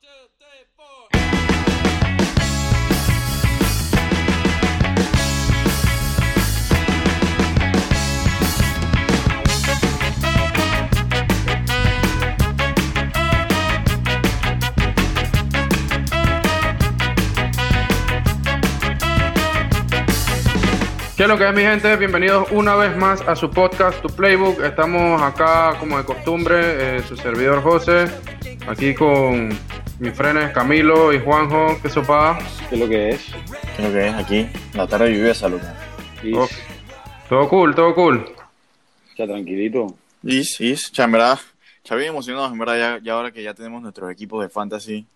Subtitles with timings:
[0.00, 0.08] ¿Qué
[21.24, 21.94] es lo que es mi gente?
[21.96, 24.64] Bienvenidos una vez más a su podcast, Tu Playbook.
[24.64, 28.06] Estamos acá como de costumbre, eh, su servidor José,
[28.66, 29.50] aquí con
[30.00, 31.78] mis frenes Camilo y Juanjo.
[31.82, 32.38] ¿Qué sopa?
[32.68, 33.32] ¿Qué es lo que es?
[33.76, 34.48] ¿Qué es lo que es aquí?
[34.74, 35.74] La tarde lluviosa, Lucas.
[36.34, 36.48] Oh.
[37.28, 38.26] Todo cool, todo cool.
[39.16, 39.94] Ya tranquilito.
[40.22, 41.38] Is, is, ya en verdad,
[41.84, 45.06] ya bien emocionados, en verdad, ya, ya ahora que ya tenemos nuestros equipos de fantasy,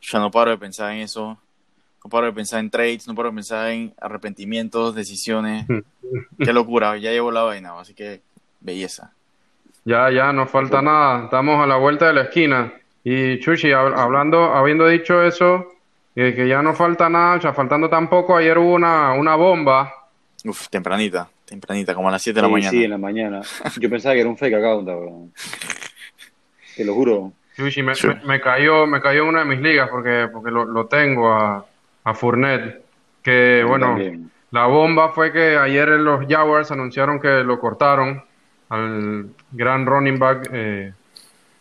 [0.00, 1.38] ya no paro de pensar en eso,
[2.04, 5.66] no paro de pensar en trades, no paro de pensar en arrepentimientos, decisiones,
[6.38, 8.20] qué locura, ya llevo la vaina, así que
[8.60, 9.12] belleza.
[9.84, 11.24] Ya, ya, no falta nada.
[11.24, 12.72] Estamos a la vuelta de la esquina.
[13.08, 15.72] Y Chuchi, hab- hablando, habiendo dicho eso,
[16.16, 19.92] eh, que ya no falta nada, ya faltando tampoco, ayer hubo una, una bomba.
[20.44, 22.70] Uf, tempranita, tempranita, como a las 7 de la Sí, mañana.
[22.72, 23.40] sí, en la mañana.
[23.78, 25.32] Yo pensaba que era un fake account, weón.
[26.76, 27.32] Te lo juro.
[27.56, 30.64] Chuchi, me, me- me cayó, me cayó en una de mis ligas porque, porque lo,
[30.64, 31.64] lo tengo a,
[32.02, 32.82] a Fournette.
[33.22, 34.30] Que Yo bueno, también.
[34.50, 38.22] la bomba fue que ayer los Jaguars anunciaron que lo cortaron
[38.68, 40.92] al gran running back, eh,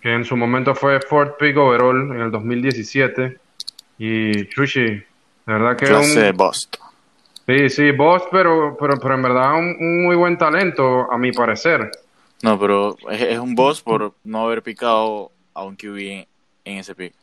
[0.05, 3.39] que en su momento fue fourth pick overall en el 2017.
[3.97, 5.03] Y Chuchi, de
[5.47, 6.75] verdad que Clase de un, bust.
[7.47, 11.31] sí, sí, boss, pero, pero, pero en verdad un, un muy buen talento, a mi
[11.31, 11.89] parecer.
[12.43, 16.27] No, pero es, es un boss por no haber picado a un QB en,
[16.65, 17.13] en ese pick.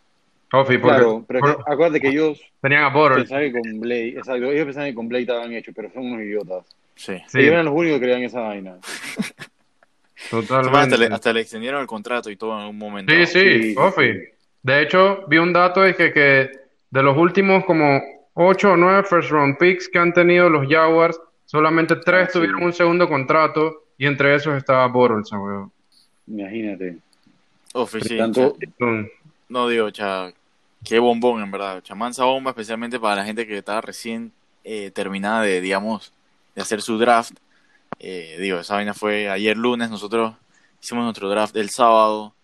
[0.51, 4.51] Kofi, porque Claro, pero por- acuérdate que ellos tenían a pensaban que con Blake, exacto,
[4.51, 6.67] ellos pensaban que con Blake estaban hechos, pero son unos idiotas.
[6.97, 7.17] Sí.
[7.29, 8.79] Sí, Ellos eran los únicos que creían esa vaina.
[10.31, 10.79] totalmente.
[10.79, 13.13] Hasta le, hasta le extendieron el contrato y todo en un momento.
[13.13, 13.75] Sí, sí, Sí.
[13.75, 14.13] Kofi.
[14.63, 16.51] De hecho, vi un dato de que, que
[16.91, 18.01] de los últimos como
[18.35, 22.33] 8 o 9 first round picks que han tenido los Jaguars, solamente 3 Ah, sí.
[22.39, 25.73] tuvieron un segundo contrato y entre esos estaba Bortles, weón.
[26.27, 26.99] Imagínate.
[28.03, 28.57] Sí, Tanto,
[29.49, 30.33] No digo, cha,
[30.85, 31.83] qué bombón en verdad.
[31.83, 34.33] Chamanza bomba, especialmente para la gente que estaba recién
[34.65, 36.13] eh, terminada de, digamos,
[36.55, 37.33] de hacer su draft.
[38.05, 40.35] Eh, digo, esa vaina fue ayer lunes, nosotros
[40.83, 42.35] hicimos nuestro draft el sábado.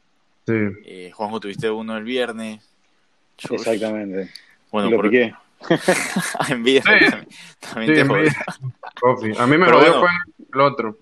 [0.46, 0.54] Sí.
[0.84, 2.64] Eh, Juanjo, tuviste uno el viernes.
[3.36, 3.54] Chush.
[3.60, 4.30] exactamente.
[4.70, 5.34] Bueno, lo por piqué.
[6.48, 6.88] envidia Sí.
[7.60, 8.04] también, Sí, te
[9.00, 9.40] jodió.
[9.40, 10.00] A mí me Pero jodió bueno.
[10.00, 10.08] fue
[10.54, 10.98] el otro.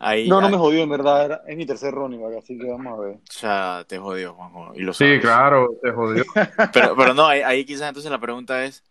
[0.00, 1.24] Ahí, No, no ahí- me jodió, en verdad.
[1.24, 3.18] Era, es mi tercer running back, así que vamos a ver.
[3.40, 6.24] ya te jodió, Juanjo, y lo Sí, claro, te jodió.
[6.72, 8.82] Pero, pero no, ahí, ahí quizás entonces la pregunta es,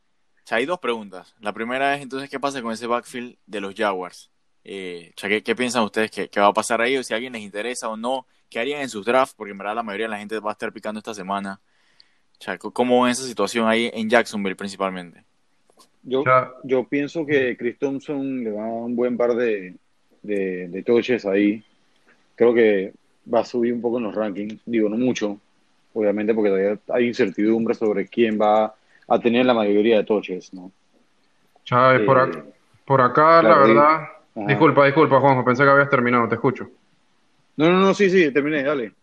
[0.44, 1.36] o sea, hay dos preguntas.
[1.40, 4.32] La primera es entonces, ¿qué pasa con ese backfield de los Jaguars?
[4.64, 6.98] Eh, o sea, ¿qué, qué piensan ustedes que, que va a pasar ahí?
[6.98, 9.36] O si a alguien les interesa o no, ¿qué harían en sus drafts?
[9.36, 11.62] Porque en verdad la mayoría de la gente va a estar picando esta semana.
[12.40, 15.26] O sea, ¿cómo ven esa situación ahí en Jacksonville principalmente?
[16.04, 16.24] Yo,
[16.64, 19.76] yo pienso que Chris Thompson le va a dar un buen par de,
[20.22, 21.64] de, de touches ahí.
[22.36, 22.94] Creo que
[23.34, 24.62] va a subir un poco en los rankings.
[24.66, 25.40] Digo, no mucho,
[25.94, 28.76] obviamente, porque todavía hay incertidumbre sobre quién va
[29.08, 30.72] a tener la mayoría de touches, ¿no?
[31.66, 32.54] Chávez, por, Eh, ac-
[32.86, 34.08] por acá, la verdad.
[34.36, 34.48] Ajá.
[34.48, 36.70] Disculpa, disculpa, Juanjo, pensé que habías terminado, te escucho.
[37.56, 38.94] No, no, no, sí, sí, terminé, dale.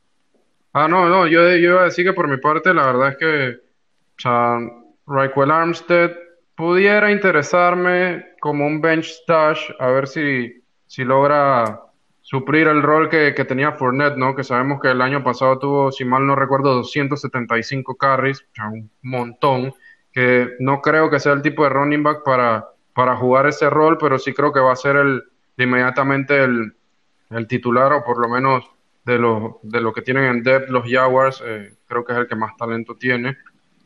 [0.72, 3.16] Ah, no, no, yo, yo iba a decir que por mi parte, la verdad es
[3.16, 4.58] que, o sea,
[5.06, 6.12] Raquel Armstead
[6.54, 11.80] pudiera interesarme como un bench stash, a ver si, si logra
[12.20, 14.36] suplir el rol que, que tenía Fournette, ¿no?
[14.36, 18.68] Que sabemos que el año pasado tuvo, si mal no recuerdo, 275 carries, o sea,
[18.68, 19.74] un montón,
[20.12, 23.98] que no creo que sea el tipo de running back para, para jugar ese rol,
[23.98, 25.22] pero sí creo que va a ser el,
[25.56, 26.74] inmediatamente el,
[27.30, 28.64] el titular, o por lo menos
[29.04, 32.28] de lo, de lo que tienen en depth los Jaguars, eh, creo que es el
[32.28, 33.36] que más talento tiene.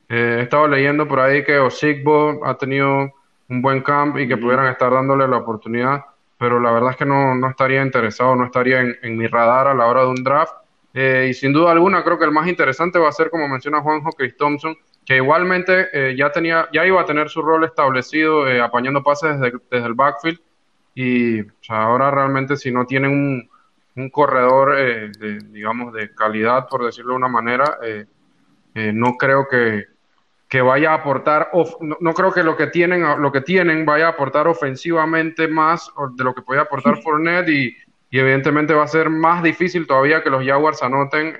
[0.09, 3.12] Eh, he estado leyendo por ahí que Osigbo ha tenido
[3.48, 6.04] un buen camp y que pudieran estar dándole la oportunidad,
[6.38, 9.69] pero la verdad es que no, no estaría interesado, no estaría en, en mi radar
[9.69, 10.54] a la hora de un draft.
[10.92, 13.81] Eh, y sin duda alguna, creo que el más interesante va a ser, como menciona
[13.81, 18.48] Juanjo, Chris Thompson, que igualmente eh, ya tenía, ya iba a tener su rol establecido
[18.48, 20.41] eh, apañando pases desde, desde el backfield.
[20.95, 23.51] Y o sea, ahora realmente si no tienen un,
[23.97, 28.06] un corredor, eh, de, digamos, de calidad, por decirlo de una manera, eh,
[28.74, 29.84] eh, no creo que,
[30.48, 33.84] que vaya a aportar, of- no, no creo que lo que tienen, lo que tienen
[33.84, 37.77] vaya a aportar ofensivamente más de lo que puede aportar Fournette y,
[38.10, 41.36] y evidentemente va a ser más difícil todavía que los Jaguars anoten.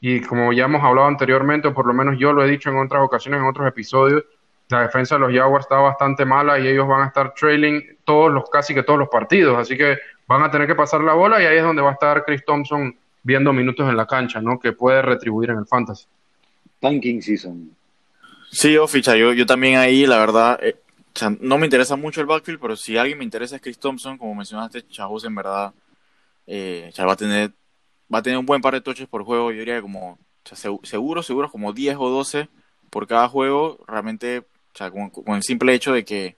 [0.00, 2.78] Y como ya hemos hablado anteriormente, o por lo menos yo lo he dicho en
[2.78, 4.24] otras ocasiones, en otros episodios,
[4.68, 8.32] la defensa de los Jaguars está bastante mala y ellos van a estar trailing todos
[8.32, 9.58] los, casi que todos los partidos.
[9.58, 11.94] Así que van a tener que pasar la bola y ahí es donde va a
[11.94, 14.58] estar Chris Thompson viendo minutos en la cancha, ¿no?
[14.58, 16.06] Que puede retribuir en el fantasy.
[16.78, 17.76] tanking season.
[18.50, 20.76] Sí, yo ficha, yo, yo también ahí, la verdad, eh,
[21.14, 23.78] o sea, no me interesa mucho el backfield, pero si alguien me interesa es Chris
[23.78, 25.72] Thompson, como mencionaste, Chavos en verdad
[26.52, 27.52] eh, sea, va a tener
[28.12, 30.56] va a tener un buen par de toches por juego, yo diría que como o
[30.56, 32.48] sea, seguro, seguro como 10 o 12
[32.90, 36.36] por cada juego, realmente, o sea, con, con, el simple hecho de que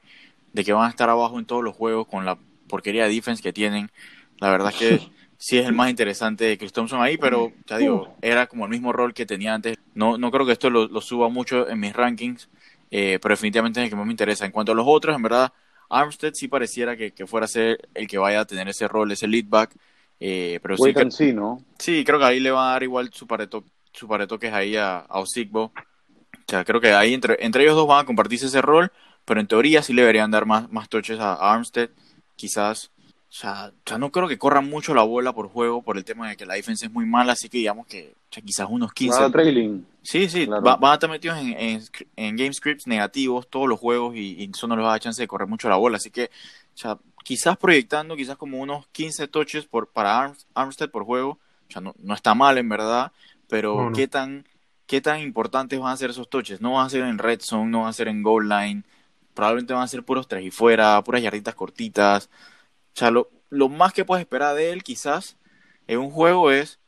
[0.53, 2.39] de que van a estar abajo en todos los juegos con la
[2.69, 3.91] porquería de defense que tienen,
[4.39, 5.01] la verdad es que
[5.39, 8.71] sí es el más interesante de Chris Thompson ahí, pero ya digo, era como el
[8.71, 9.79] mismo rol que tenía antes.
[9.95, 12.49] No, no creo que esto lo, lo suba mucho en mis rankings,
[12.91, 14.45] eh, pero definitivamente es el que más me interesa.
[14.45, 15.53] En cuanto a los otros, en verdad,
[15.89, 19.11] Armstead sí pareciera que, que fuera a ser el que vaya a tener ese rol,
[19.11, 19.75] ese lead back.
[20.21, 21.63] Eh, pero sí, que, sí, ¿no?
[21.79, 24.21] sí, creo que ahí le va a dar igual su par de, to su par
[24.21, 25.65] de toques ahí a, a Osigbo.
[25.65, 25.73] O
[26.49, 28.93] sea, creo que ahí entre, entre ellos dos van a compartirse ese rol,
[29.25, 31.91] pero en toría sí le deberían dar más, más toches a Armstead.
[32.37, 32.91] Quizás
[33.31, 36.05] o sea, o sea, no creo que corran mucho la bola por juego por el
[36.05, 38.67] tema de que la defensa es muy mala, así que digamos que o sea, quizás
[38.71, 39.31] unos 15.
[39.31, 39.87] trailing.
[40.03, 40.63] Sí, sí, Claro.
[40.63, 41.83] va- van a estar metidos en, en,
[42.17, 45.01] en game scripts negativos todos los juegos y, y eso no les va a dar
[45.01, 46.25] chance de correr mucho la bola, así que
[46.75, 51.39] o sea, quizás proyectando quizás como unos 15 touches por, para Arms- Armstead por juego,
[51.69, 53.13] o sea, no, no está mal en verdad,
[53.49, 53.97] pero No, no.
[53.97, 54.47] ¿qué tan
[54.87, 56.61] qué tan importantes van a ser esos touches?
[56.61, 58.83] No van a ser en red zone, no van a ser en goal line,
[59.35, 62.29] probablemente van a ser puros tres y fuera, puras yarditas cortitas.
[62.95, 65.39] O sea, lo, lo más que puedes esperar de él, quizás,
[65.87, 66.79] en un juego es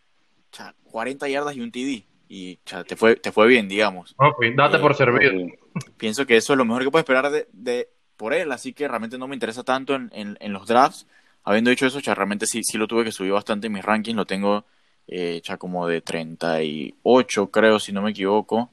[0.52, 2.04] o sea, 40 yardas y un TD.
[2.28, 4.14] Y o sea, te, fue, te fue bien, digamos.
[4.18, 5.32] Ok, date Eh, por servido.
[5.32, 5.54] Sí.
[5.96, 8.88] Pienso que eso es lo mejor que puedes esperar de, de- por él, así que
[8.88, 11.06] realmente no me interesa tanto en, en, los drafts.
[11.44, 14.16] Habiendo dicho eso, sea, realmente sí, sí lo tuve que subir bastante en mis rankings.
[14.16, 14.64] Lo tengo
[15.06, 18.70] eh, ya como de 38, creo, si no me equivoco.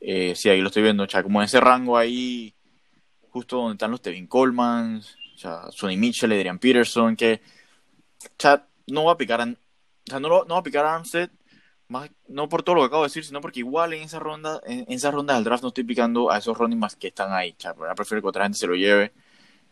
[0.00, 2.54] Eh, sí, ahí lo estoy viendo, sea, como en ese rango ahí,
[3.30, 5.02] justo donde están los Tevin Coleman,
[5.70, 7.40] Sonny Mitchell, Adrian Peterson, que,
[8.38, 11.30] sea, no va a picar a, no, no va a picar a Armstead,
[11.88, 14.60] más, no por todo lo que acabo de decir, sino porque igual en esa ronda,
[14.66, 17.32] en, en esa ronda del draft no estoy picando a esos running backs que están
[17.32, 19.12] ahí, o sea, prefiero que otra gente se lo lleve,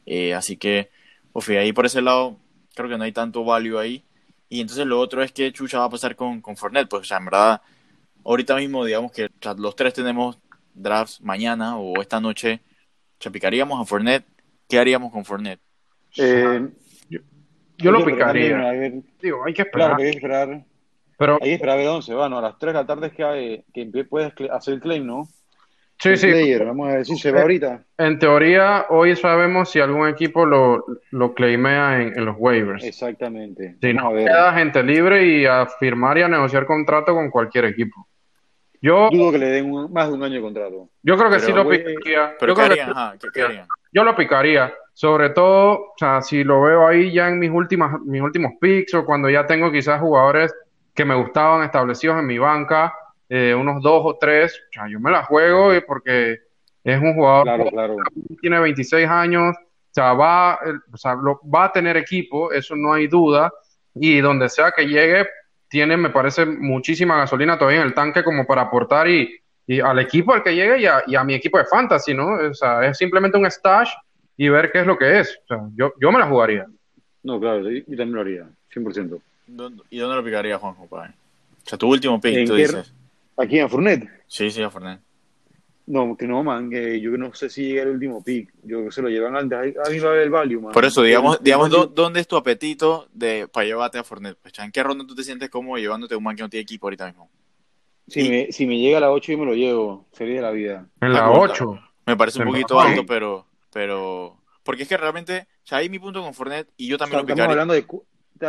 [0.06, 0.90] eh, así que,
[1.32, 2.36] of, ahí por ese lado,
[2.74, 4.04] creo que no hay tanto value ahí,
[4.48, 7.04] y entonces lo otro es que Chucha va a pasar con, con Fournette, pues, o
[7.04, 7.62] sea, en verdad,
[8.24, 10.38] ahorita mismo, digamos que o sea, los tres tenemos
[10.74, 12.60] drafts mañana o esta noche,
[13.18, 14.26] o sea, picaríamos a Fournette,
[14.68, 15.60] ¿qué haríamos con Fournette?
[16.16, 16.68] Eh,
[17.78, 18.58] Yo lo también, picaría.
[18.60, 19.96] a ver, Digo, hay que esperar.
[19.98, 20.64] hay que esperar.
[21.18, 22.38] Pero Hay que esperar a ver dónde se va, ¿no?
[22.38, 25.28] A las 3 de la tarde es que, hay- que puedes hacer el claim, ¿no?
[25.98, 26.26] sí, El sí.
[26.30, 27.84] player, vamos a ver si se va ahorita.
[27.96, 32.84] En teoría, hoy sabemos si algún equipo lo, lo claimea en, en los waivers.
[32.84, 33.76] Exactamente.
[33.80, 38.08] Si no, queda gente libre y a firmar y a negociar contrato con cualquier equipo.
[38.82, 40.90] Yo, Dudo que le den un- más de un año de contrato.
[41.02, 42.34] yo creo que Pero, sí lo picaría.
[42.38, 42.88] Pero Yo ¿qué creo que harían?
[42.90, 43.46] lo Ajá, ¿qué, qué picaría.
[43.46, 43.68] harían?
[43.92, 47.98] Yo lo picaría, sobre todo, o sea, si lo veo ahí ya en mis últimas,
[48.04, 50.52] mis últimos picks o cuando ya tengo quizás jugadores
[50.94, 52.94] que me gustaban establecidos en mi banca,
[53.28, 56.38] eh, unos dos o tres, o sea, yo me la juego porque
[56.84, 57.96] es un jugador Claro, claro.
[58.40, 60.58] tiene 26 años, o sea, va,
[60.92, 63.52] o sea, lo- va a tener equipo, eso no hay duda,
[63.94, 65.26] y donde sea que llegue,
[65.68, 69.34] tiene, me parece, muchísima gasolina todavía en el tanque como para aportar y,
[69.66, 72.34] y al equipo al que llegue y a, y a mi equipo de fantasy, ¿no?
[72.50, 73.90] O sea, es simplemente un stash
[74.36, 75.40] y ver qué es lo que es.
[75.44, 76.66] O sea, yo, yo me la jugaría.
[77.22, 79.18] No, claro, yo también lo haría, 100%.
[79.46, 80.86] ¿Dónde- ¿Y dónde lo picaría, Juanjo?
[80.86, 81.10] pa' ver?
[81.10, 82.92] O sea, tu último pick, ¿En tú dices.
[83.36, 84.08] Aquí en Fournette.
[84.26, 85.00] Sí, sí, a Fournette.
[85.86, 88.50] No, que no, man, que yo no sé si llega el último pick.
[88.62, 89.58] Yo creo que se lo llevan antes.
[89.58, 90.72] Ahí, ahí va a haber el value, man.
[90.72, 94.04] Por eso, digamos, El- digamos el- ¿dó- ¿dónde es tu apetito de, para llevarte a
[94.04, 94.38] Fournette?
[94.40, 96.62] Pues, ¿En qué ronda tú te sientes cómodo llevándote a un man que no tiene
[96.62, 97.28] equipo ahorita mismo?
[98.08, 100.06] Si me, si me llega a la 8 yo me lo llevo.
[100.18, 100.86] De la vida.
[101.02, 101.52] En la pregunta.
[101.52, 101.78] 8.
[102.06, 105.98] Me parece un poquito alto, pero, pero, porque es que realmente, o sea, ahí mi
[105.98, 107.52] punto con Fournette y yo O sea, también lo estamos picaría.
[107.52, 107.86] hablando de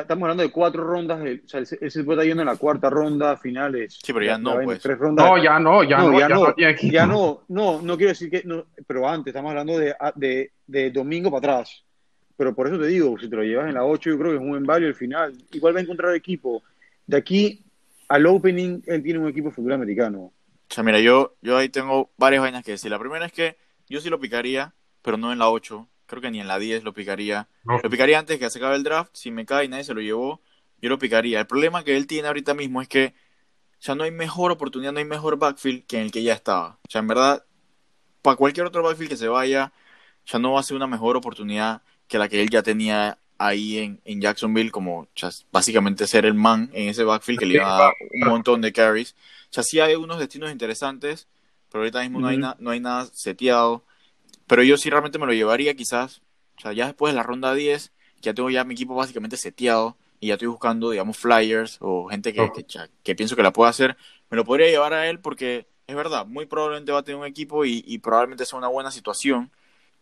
[0.02, 1.20] estamos hablando de cuatro rondas.
[1.24, 4.00] de- o sea, él, se- él se puede estar yendo en la cuarta ronda, finales.
[4.04, 4.82] Sí, pero ya no, ven pues.
[4.82, 5.25] Tres rondas.
[5.25, 6.56] No, ya no, ya No, no, ya ya no, no.
[6.92, 10.92] Ya no, no, no quiero decir que no, pero antes estamos hablando de, de, de
[10.92, 11.84] domingo para atrás.
[12.38, 14.36] Pero por eso te digo, si te lo llevas en la 8, yo creo que
[14.38, 15.34] es un buen value al final.
[15.52, 16.64] Igual va a encontrar equipo.
[17.08, 17.62] De aquí
[18.10, 20.20] al opening, él tiene un equipo de fútbol americano.
[20.20, 20.34] O
[20.74, 22.92] sea, mira, yo, yo ahí tengo varias vainas que decir.
[22.92, 23.56] La primera es que
[23.88, 25.88] yo sí lo picaría, pero no en la 8.
[26.08, 27.48] Creo que ni en la 10 lo picaría.
[27.64, 27.80] No.
[27.82, 29.12] Lo picaría antes que se acabe el draft.
[29.14, 30.42] Si me cae y nadie se lo llevó,
[30.82, 31.40] yo lo picaría.
[31.40, 33.14] El problema que él tiene ahorita mismo es que
[33.82, 36.80] ya no hay mejor oportunidad, no hay mejor backfield que en el que ya estaba.
[36.88, 37.44] O sea, en verdad,
[38.22, 39.72] para cualquier otro backfield que se vaya,
[40.26, 43.78] ya no va a ser una mejor oportunidad que la que él ya tenía ahí
[43.80, 47.56] en, en Jacksonville, como o sea, básicamente ser el man en ese backfield que le
[47.56, 49.14] iba a dar un montón de carries.
[49.50, 51.28] O sea, sí hay unos destinos interesantes,
[51.70, 52.46] pero ahorita mismo no, hay Ujú.
[52.46, 53.84] na- no hay nada seteado.
[54.48, 56.22] Pero yo sí realmente me lo llevaría quizás,
[56.58, 59.38] o sea, ya después de la ronda 10, que ya tengo ya mi equipo básicamente
[59.38, 62.65] seteado y ya estoy buscando, digamos, flyers o gente que, que,
[63.04, 63.98] que pienso que la pueda hacer,
[64.30, 67.27] me lo podría llevar a él porque es verdad, muy probablemente va a tener un
[67.27, 69.51] equipo y, probablemente sea una buena situación.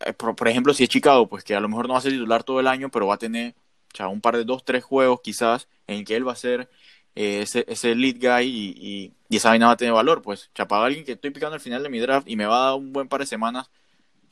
[0.00, 2.12] Eh, por, ejemplo, si es Chicago, pues que a lo mejor no va a ser
[2.12, 3.54] titular todo el año, pero va a tener
[4.10, 6.68] un par de dos, tres juegos quizás en el que él va a ser
[7.14, 10.22] eh, ese, ese lead guy y, y, esa vaina va a tener valor.
[10.22, 12.64] Pues, para alguien que estoy picando al final de mi draft y me va a
[12.70, 13.70] dar un buen par de semanas,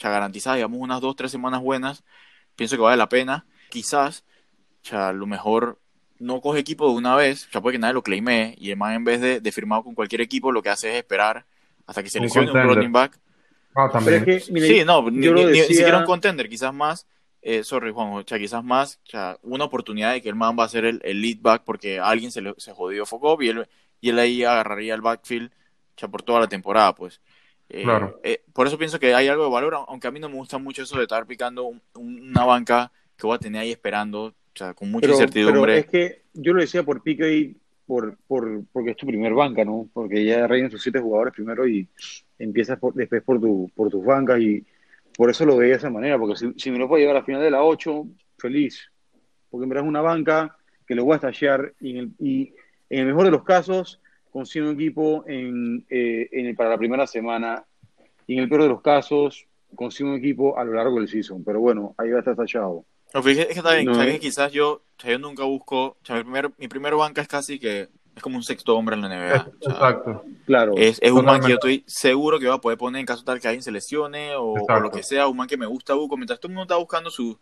[0.03, 2.03] ya garantizada, digamos unas dos, tres semanas buenas,
[2.57, 3.47] pienso que vale la pena.
[3.71, 4.25] Quizás,
[4.83, 5.79] ya a lo mejor
[6.19, 9.05] no coge equipo de una vez, ya puede que nadie lo claime, y además en
[9.05, 11.45] vez de, de firmado con cualquier equipo, lo que hace es esperar
[11.87, 13.19] hasta que se lesione un, running back.
[13.75, 14.41] Ah, también.
[14.41, 17.07] sí, no, ni, siquiera un contender, quizás más,
[17.41, 20.57] eh, sorry Juan, o sea, quizás más, o sea, una oportunidad de que el man
[20.59, 23.49] va a ser el, el lead back porque alguien se, le, se jodió Focop y
[23.49, 23.69] él,
[24.01, 25.51] y él ahí agarraría el backfield
[25.97, 27.21] ya por toda la temporada, pues.
[27.69, 28.21] Eh, claro.
[28.23, 30.59] Eh, por eso pienso que hay algo de valor, aunque a mí no me gusta
[30.59, 34.75] mucho eso de estar picando una banca que voy a tener ahí esperando o sea,
[34.75, 35.79] con mucha incertidumbre.
[35.79, 37.55] es que yo lo decía por pique
[37.87, 39.89] por, por, porque es tu primer banca, ¿no?
[39.93, 41.89] Porque ya reinan tus siete jugadores primero y
[42.39, 44.65] empiezas después por, tu, por tus bancas y
[45.17, 47.25] por eso lo veía de esa manera, porque si, me lo puedo llevar a la
[47.25, 48.07] final de la 8,
[48.39, 48.91] feliz.
[49.51, 52.55] Porque en verdad es una banca que lo voy a estallar y en el, y
[52.89, 54.01] en el mejor de los casos
[54.33, 57.65] consigo un equipo en, eh, en para la primera semana
[58.27, 61.45] y en el peor de los casos consigo un equipo a lo largo del season.
[61.45, 62.85] Pero bueno, ahí va a estar tachado.
[63.15, 66.51] No, es que está bien, no, quizás yo, yo nunca busco, o sea, mi, primer,
[66.57, 69.53] mi primer banca es casi que es como un sexto hombre en la NBA.
[69.61, 70.25] Exacto.
[70.47, 70.73] Claro.
[70.77, 73.23] Es, es un man que yo estoy seguro que va a poder poner en caso
[73.23, 76.17] tal que alguien se lesione o, lo que sea, un man que me gusta busco.
[76.17, 77.37] Mientras todo el mundo está buscando sus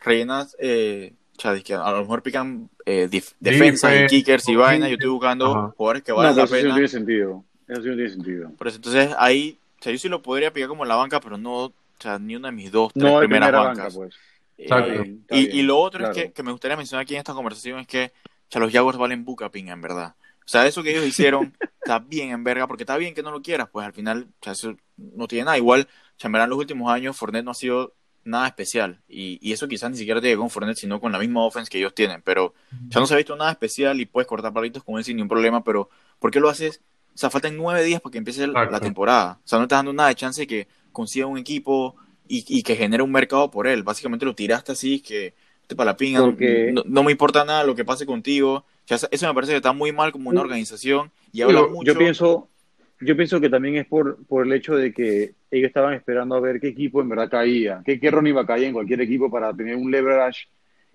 [0.00, 3.08] rellenas, eh, que a lo mejor pican eh,
[3.40, 6.58] defensas y kickers y vainas, yo estoy buscando jugadores que valen la pena.
[6.58, 7.44] Eso no tiene sentido.
[7.68, 8.50] Eso sí no tiene sentido.
[8.56, 11.20] Por eso, entonces ahí, o sea, yo sí lo podría picar como en la banca,
[11.20, 13.94] pero no, o sea, ni una de mis dos, tres primeras bancas.
[13.94, 14.14] pues.
[14.58, 17.78] Eh, y, y, lo otro es que, que, me gustaría mencionar aquí en esta conversación
[17.80, 18.10] es que
[18.50, 20.14] ya los Jaguars valen ping en verdad.
[20.46, 21.52] O sea, eso que ellos hicieron
[21.82, 24.44] está bien en verga, porque está bien que no lo quieras, pues al final o
[24.44, 25.58] sea, eso no tiene nada.
[25.58, 25.88] Igual,
[26.22, 27.92] en los últimos años Fournette no ha sido
[28.26, 29.00] nada especial.
[29.08, 31.78] Y, y eso quizás ni siquiera tiene con Fournette, sino con la misma offense que
[31.78, 32.22] ellos tienen.
[32.22, 32.54] Pero
[32.88, 35.28] ya no se ha visto nada especial y puedes cortar palitos con él sin ningún
[35.28, 36.80] problema, pero ¿por qué lo haces?
[37.14, 39.38] O sea, faltan nueve días para que empiece la temporada.
[39.44, 41.96] O sea, no estás dando nada de chance de que consiga un equipo
[42.28, 43.82] y, y, que genere un mercado por él.
[43.82, 45.34] Básicamente lo tiraste así, que
[45.66, 48.64] te para la pinga, no, me importa nada lo que pase contigo.
[48.88, 51.92] eso me parece que está muy mal como una organización y habla yo, mucho.
[51.92, 52.48] Yo pienso,
[53.00, 56.40] yo pienso que también es por, por el hecho de que ellos estaban esperando a
[56.40, 59.52] ver qué equipo en verdad caía, qué, qué iba a caer en cualquier equipo para
[59.54, 60.48] tener un leverage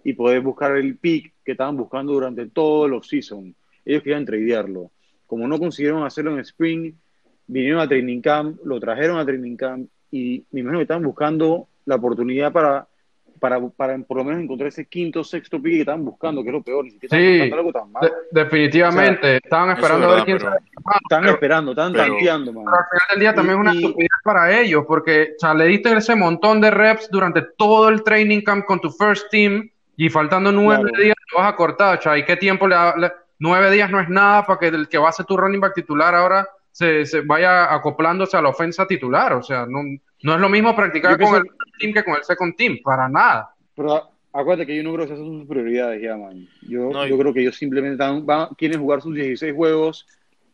[0.03, 3.55] y poder buscar el pick que estaban buscando durante todos los seasons.
[3.85, 4.91] Ellos querían tradearlo.
[5.25, 6.93] Como no consiguieron hacerlo en Spring,
[7.47, 11.67] vinieron a Training Camp, lo trajeron a Training Camp y me imagino que estaban buscando
[11.85, 12.87] la oportunidad para,
[13.41, 16.53] para, para por lo menos encontrar ese quinto, sexto pique que estaban buscando, que es
[16.53, 16.85] lo peor.
[16.85, 18.13] Ni siquiera sí, algo tan mal.
[18.29, 19.37] definitivamente.
[19.37, 22.65] estaban esperando a ver quién Estaban esperando, estaban tanteando, man.
[22.65, 25.65] Pero al final del día también es una estupidez para ellos, porque o sea, le
[25.65, 29.67] diste ese montón de reps durante todo el training camp con tu first team
[29.97, 33.11] y faltando nueve días te vas a cortar, o sea, ¿y qué tiempo le, le,
[33.43, 35.73] Nueve días no es nada para que el que va a ser tu running back
[35.73, 39.33] titular ahora se, se, vaya acoplándose a la ofensa titular.
[39.33, 39.79] O sea, no,
[40.23, 41.43] no es lo mismo practicar con el
[41.79, 43.53] team que con el second team, para nada.
[43.75, 46.47] Pero acuérdate que yo no creo que esas son sus prioridades ya, man.
[46.61, 50.05] Yo, yo creo que ellos simplemente van, quieren jugar sus 16 juegos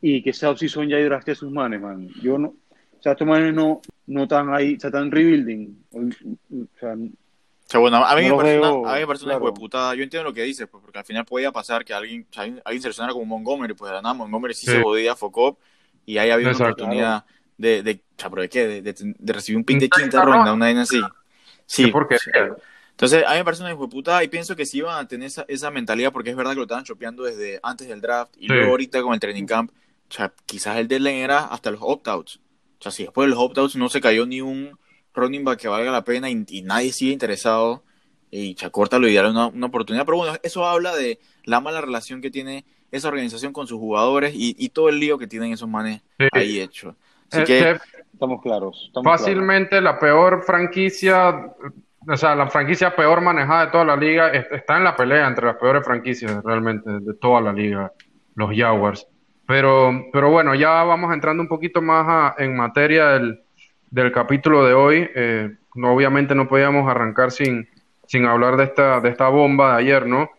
[0.01, 2.09] y que South Season ya a sus manes, man.
[2.21, 5.85] Yo no, o sea, estos manes no, no están ahí, o sea, están rebuilding.
[5.91, 9.39] O sea, o sea, bueno, a mí, me parece una, a mí me parece una
[9.39, 9.93] putada.
[9.93, 12.43] Yo entiendo lo que dices, pues, porque al final podía pasar que alguien, o sea,
[12.43, 15.59] alguien seleccionara como Montgomery, pues de nada, Montgomery sí, se podía Focop
[16.07, 17.25] y ahí había una oportunidad
[17.57, 18.67] de, de, ¿de qué?
[18.67, 20.99] De, de, recibir un pin de quinta ronda, una vaina así.
[21.65, 22.17] Sí, porque
[22.91, 25.45] entonces, a mí me parece una puta y pienso que sí iban a tener esa,
[25.47, 28.71] esa, mentalidad porque es verdad que lo estaban chopeando desde antes del draft y luego
[28.71, 29.69] ahorita con el training camp,
[30.09, 32.37] o sea, quizás el deadline era hasta los opt-outs.
[32.79, 34.79] O sea, si después de los opt-outs no se cayó ni un
[35.13, 37.83] running back que valga la pena y, nadie sigue interesado
[38.31, 40.05] y Chacorta lo ideal una, una oportunidad.
[40.05, 44.33] Pero bueno, eso habla de la mala relación que tiene esa organización con sus jugadores
[44.33, 46.01] y, y todo el lío que tienen esos manes
[46.31, 46.95] ahí hecho.
[47.31, 47.77] Así que
[48.13, 48.91] estamos claros.
[49.03, 51.53] fácilmente la peor franquicia,
[52.07, 55.45] o sea, la franquicia peor manejada de toda la liga está en la pelea entre
[55.45, 57.91] las peores franquicias realmente de toda la liga,
[58.35, 59.07] los Jaguars.
[59.45, 63.41] Pero, pero bueno, ya vamos entrando un poquito más en materia del,
[63.89, 65.09] del capítulo de hoy.
[65.15, 67.67] Eh, obviamente no podíamos arrancar sin,
[68.07, 70.29] sin hablar de esta, de esta bomba de ayer, ¿no?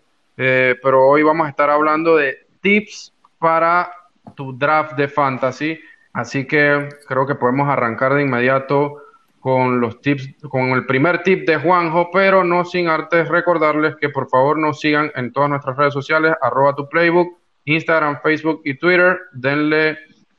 [0.40, 3.90] Eh, pero hoy vamos a estar hablando de tips para
[4.36, 5.80] tu draft de fantasy.
[6.12, 9.02] Así que creo que podemos arrancar de inmediato
[9.40, 14.10] con los tips, con el primer tip de Juanjo, pero no sin antes recordarles que
[14.10, 18.74] por favor nos sigan en todas nuestras redes sociales, arroba tu playbook, Instagram, Facebook y
[18.78, 19.18] Twitter.
[19.32, 19.98] Denle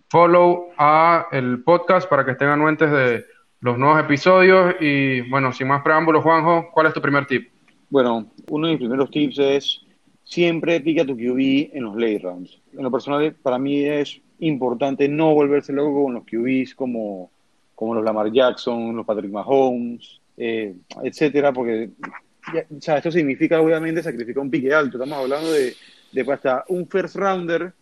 [0.09, 3.25] follow a el podcast para que estén anuentes de
[3.59, 4.75] los nuevos episodios.
[4.79, 7.51] Y bueno, sin más preámbulos, Juanjo, ¿cuál es tu primer tip?
[7.89, 9.81] Bueno, uno de mis primeros tips es
[10.29, 12.61] siempre pica tu QB en los late rounds.
[12.77, 17.31] En lo personal, para mí es importante no volverse loco con los QBs como,
[17.73, 21.89] como los Lamar Jackson, los Patrick Mahomes, eh, etcétera, porque
[22.79, 24.97] sea, esto significa obviamente sacrificar un pique alto.
[24.97, 25.73] Estamos hablando de,
[26.11, 27.73] de hasta un first rounder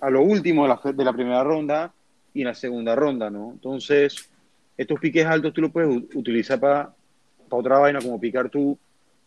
[0.00, 1.92] a lo último de la, primera ronda
[2.32, 3.50] y la segunda ronda, ¿no?
[3.54, 4.30] Entonces,
[4.76, 6.94] estos piques altos tú los puedes utilizar para
[7.50, 8.78] otra vaina, como picar tu,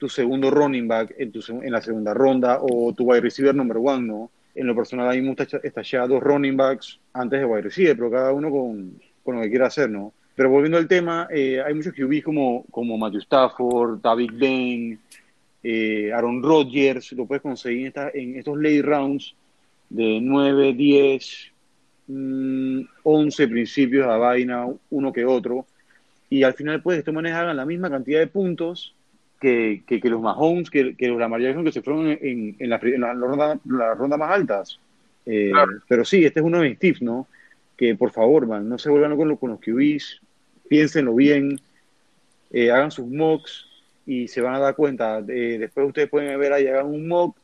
[0.01, 3.77] tu segundo running back en, tu, en la segunda ronda o tu wide receiver number
[3.77, 4.31] one, ¿no?
[4.55, 7.95] En lo personal, a mí me gusta estallar dos running backs antes de wide receiver,
[7.95, 10.11] pero cada uno con, con lo que quiera hacer, ¿no?
[10.33, 14.99] Pero volviendo al tema, eh, hay muchos QB como, como Matthew Stafford, David Bain,
[15.61, 19.35] eh, Aaron Rodgers, lo puedes conseguir en, esta, en estos late rounds
[19.87, 21.51] de 9, 10,
[23.03, 25.67] 11 principios a vaina, uno que otro.
[26.27, 28.95] Y al final, pues, de esta manera hagan la misma cantidad de puntos
[29.41, 32.79] que, que, los Mahomes, que, que los Lamar Jackson que se fueron en, en, la,
[32.81, 34.79] en la, ronda, la ronda más altas.
[35.25, 35.51] Eh,
[35.87, 37.27] Pero sí, este es uno de mis tips, ¿no?
[37.75, 40.21] Que por favor, man, no se vuelvan con, con los QBs,
[40.69, 41.59] piénsenlo bien,
[42.51, 43.65] eh, hagan sus mocks
[44.05, 45.23] y se van a dar cuenta.
[45.27, 47.35] Eh, después ustedes pueden ver ahí, hagan un mock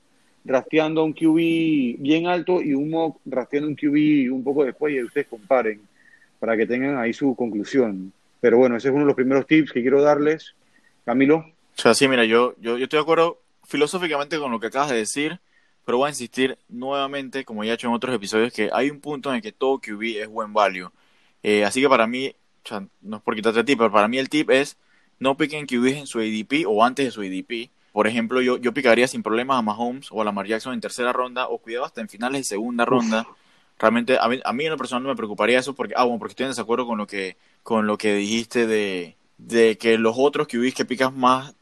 [0.45, 5.01] rastreando un QB bien alto y un mock rastreando un QB un poco después y
[5.01, 5.81] ustedes comparen
[6.39, 8.13] para que tengan ahí su conclusión.
[8.39, 10.53] Pero bueno, ese es uno de los primeros tips que quiero darles.
[11.03, 11.56] Camilo.
[11.77, 14.89] O sea, sí, mira, yo, yo, yo estoy de acuerdo filosóficamente con lo que acabas
[14.89, 15.39] de decir,
[15.85, 18.99] pero voy a insistir nuevamente, como ya he hecho en otros episodios, que hay un
[18.99, 20.91] punto en el que todo QB es buen value.
[21.43, 22.33] Eh, así que para mí,
[22.65, 24.77] o sea, no es por quitarte a ti, pero para mí el tip es
[25.19, 28.75] no piquen QB en su ADP o antes de su ADP por ejemplo, yo, yo
[28.75, 31.99] picaría sin problemas a Mahomes o a Lamar Jackson en tercera ronda o cuidado hasta
[31.99, 33.25] en finales de segunda ronda.
[33.79, 36.19] Realmente, a mí, a mí en lo personal no me preocuparía eso porque, ah, bueno,
[36.19, 40.15] porque estoy en desacuerdo con lo que, con lo que dijiste de, de que los
[40.15, 41.55] otros QBs que picas más,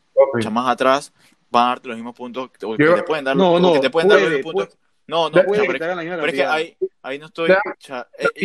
[0.51, 1.13] más atrás
[1.49, 3.89] van a darte los mismos puntos, o que te pueden dar, no, no, que te
[3.89, 4.77] pueden dar los mismos puntos.
[5.07, 7.51] No, no, pero, pero, es que ahí, ahí no estoy.
[7.51, 7.57] Eh,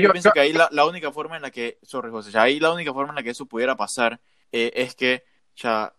[0.03, 2.73] yo, pienso que ahí la, la, única forma en la que, sorry José, ahí la
[2.73, 4.21] única forma en la que eso pudiera pasar
[4.53, 5.25] eh, es que,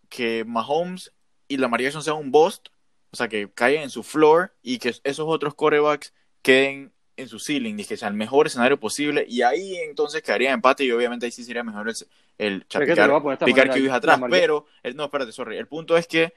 [0.07, 1.13] que Mahomes
[1.47, 2.67] y la Jackson sea un bust,
[3.11, 7.39] o sea, que caigan en su floor y que esos otros corebacks queden en su
[7.39, 11.31] ceiling, que sea el mejor escenario posible, y ahí entonces quedaría empate y obviamente ahí
[11.31, 11.95] sí sería mejor el,
[12.37, 16.33] el picar, QBs atrás, pero, el, no, espérate, sorry, el punto es que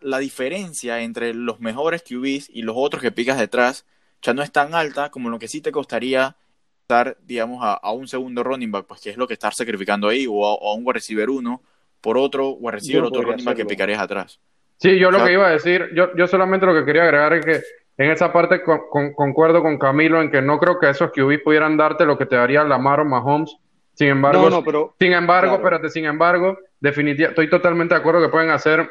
[0.00, 3.86] la diferencia entre los mejores QBs y los otros que picas detrás
[4.22, 6.36] ya no es tan alta como lo que sí te costaría
[6.82, 10.26] estar, digamos, a, un segundo running back, pues que es lo que estar sacrificando ahí,
[10.28, 11.62] o a, un wide receiver uno,
[12.00, 14.38] por otro o recibir otro running que picarías atrás.
[14.78, 17.44] Sí, yo lo que iba a decir, yo, yo solamente lo que quería agregar es
[17.44, 17.62] que
[17.96, 22.04] en esa parte concuerdo con Camilo en que no creo que esos QB pudieran darte
[22.04, 23.56] lo que te daría Lamar o Mahomes.
[23.94, 28.28] Sin embargo, no, pero, sin embargo, espérate, sin embargo, definitivamente estoy totalmente de acuerdo que
[28.28, 28.90] pueden hacer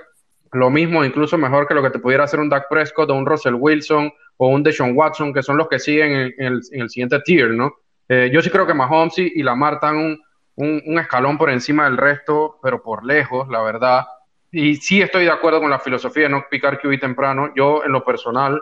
[0.54, 3.26] lo mismo, incluso mejor que lo que te pudiera hacer un Dak Prescott o un
[3.26, 6.90] Russell Wilson o un Deshaun Watson, que son los que siguen en, el, en el,
[6.90, 7.74] siguiente tier, ¿no?
[8.08, 10.22] Eh, yo sí creo que Mahomes y, y Lamar están un,
[10.56, 14.06] un, escalón por encima del resto, pero por lejos, la verdad.
[14.52, 17.52] Y sí estoy de acuerdo con la filosofía de no picar QB temprano.
[17.56, 18.62] Yo, en lo personal,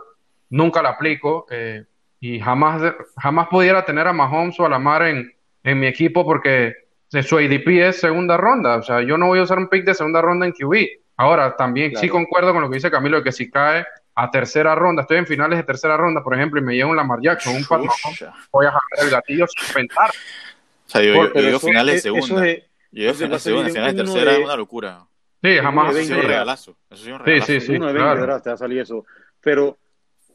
[0.52, 1.86] nunca la aplico eh,
[2.20, 5.34] y jamás, jamás pudiera tener a Mahomes o a Lamar en,
[5.64, 6.76] en mi equipo porque
[7.10, 8.78] su ADP es segunda ronda.
[8.78, 10.76] O sea, yo no voy a usar un pick de segunda ronda en QB.
[11.18, 13.86] Ahora, también sí concuerdo con lo que dice Camilo, de que si cae
[14.16, 16.96] a tercera ronda, estoy en finales de tercera ronda, por ejemplo, y me llega un
[16.96, 17.82] Lamar Jackson, un Pat
[18.52, 20.10] voy a jalar el gatillo sin pensar.
[20.10, 22.46] O sea, yo, digo finales de segunda.
[22.46, 22.54] yo
[22.92, 25.06] digo finales de segunda, finales de tercera es una locura.
[25.44, 25.96] Sí, jamás.
[25.96, 26.78] Eso es un regalazo.
[26.90, 27.48] Eso es un regalazo.
[27.48, 27.76] Sí, sí, sí.
[27.76, 28.42] Uno de 20 claro.
[28.42, 29.06] te va a salir eso.
[29.42, 29.78] Pero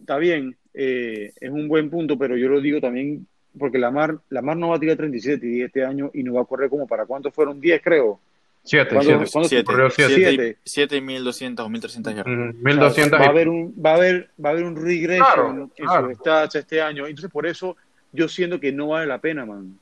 [0.01, 3.27] está bien, eh, es un buen punto, pero yo lo digo también
[3.59, 6.35] porque la Mar, la Mar no va a tirar 37 y este año y no
[6.35, 8.21] va a correr como para cuántos fueron 10, creo.
[8.63, 12.55] 7, 7, 7 y 1200 o 1300 yardas.
[12.55, 15.51] Mm, 1200 va a haber un va a haber va a haber un regreso claro,
[15.51, 16.09] en, claro.
[16.09, 17.07] su stats este año.
[17.07, 17.77] Entonces por eso
[18.13, 19.79] yo siento que no vale la pena, man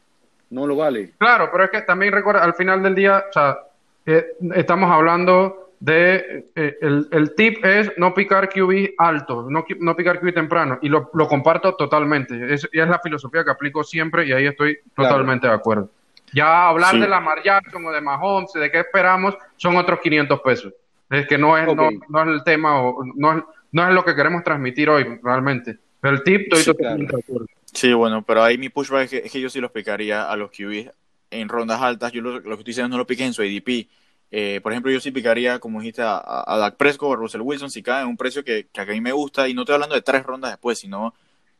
[0.54, 1.12] no lo vale.
[1.18, 3.58] Claro, pero es que también recuerda, al final del día, o sea,
[4.06, 4.24] eh,
[4.54, 10.18] estamos hablando de, eh, el, el, tip es no picar QB alto, no, no picar
[10.18, 14.26] QB temprano, y lo, lo comparto totalmente, es, y es la filosofía que aplico siempre
[14.26, 15.90] y ahí estoy totalmente de acuerdo.
[16.32, 20.40] Ya hablar de la Mar Jackson o de Mahomes, de qué esperamos, son otros 500
[20.40, 20.72] pesos.
[21.10, 24.04] Es que no es, no, no, es el tema, o no es, no es lo
[24.06, 25.78] que queremos transmitir hoy realmente.
[26.02, 27.46] El tip estoy totalmente de acuerdo.
[27.74, 30.90] Sí, bueno, pero ahí mi pushback es que, yo sí los picaría a los QB
[31.30, 32.10] en rondas altas.
[32.10, 33.86] Yo lo, que estoy diciendo no lo pique en su ADP.
[34.30, 37.42] Eh, por ejemplo, yo sí picaría, como dijiste, a, a Dak Prescott o a Russell
[37.42, 39.48] Wilson si cae en un precio que, que, a mí me gusta.
[39.48, 41.14] Y no estoy hablando de tres rondas después, sino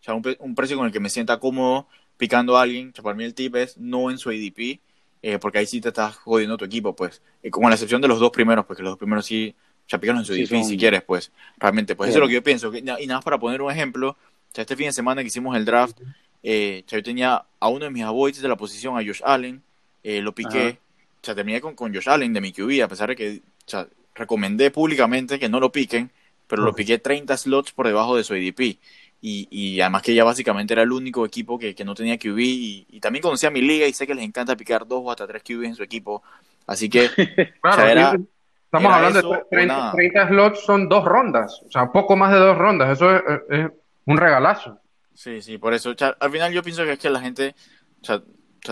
[0.09, 3.35] un, un, precio con el que me sienta cómodo picando a alguien, para mí el
[3.35, 4.81] tip es no en su ADP,
[5.22, 7.22] eh, porque ahí sí te estás jodiendo tu equipo, pues.
[7.42, 9.55] Eh, con la excepción de los dos primeros, porque los dos primeros sí,
[9.88, 11.33] ya pícalos en su ADP si quieres, pues.
[11.59, 12.74] Realmente, pues eso es lo que yo pienso.
[12.74, 14.16] y nada más para poner un ejemplo,
[14.53, 15.98] ya este fin de semana que hicimos el draft,
[16.42, 19.62] eh, yo tenía a uno de mis avoids de la posición, a Josh Allen,
[20.03, 20.79] lo piqué,
[21.25, 23.41] o sea, terminé con, con Josh Allen de mi QB, a pesar de que
[23.73, 26.11] o recomendé públicamente que no lo piquen,
[26.47, 28.79] pero lo piqué 30 slots por debajo de su ADP.
[29.23, 32.39] Y, y, además que ya básicamente era el único equipo que, que no tenía QB
[32.41, 35.27] y, y, también conocía mi liga y sé que les encanta picar dos o hasta
[35.27, 36.23] tres QB en su equipo.
[36.67, 37.09] Así que
[37.63, 38.23] claro,
[38.65, 42.59] estamos hablando de 30, 30, slots son dos rondas, o sea, poco más de dos
[42.59, 43.71] rondas, eso es, es
[44.05, 44.79] un regalazo.
[45.15, 45.95] Sí, sí, por eso.
[46.21, 47.55] al final yo pienso que es que la gente,
[48.03, 48.21] o sea,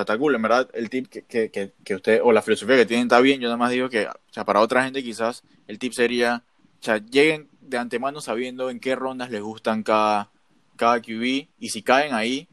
[0.01, 3.07] está cool, en verdad, el tip que, que, que, usted, o la filosofía que tienen
[3.07, 5.93] está bien, yo nada más digo que, o sea, para otra gente quizás el tip
[5.93, 6.43] sería,
[6.81, 10.31] o sea, lleguen de antemano sabiendo en qué rondas les gustan cada,
[10.77, 12.49] cada QB y si caen ahí,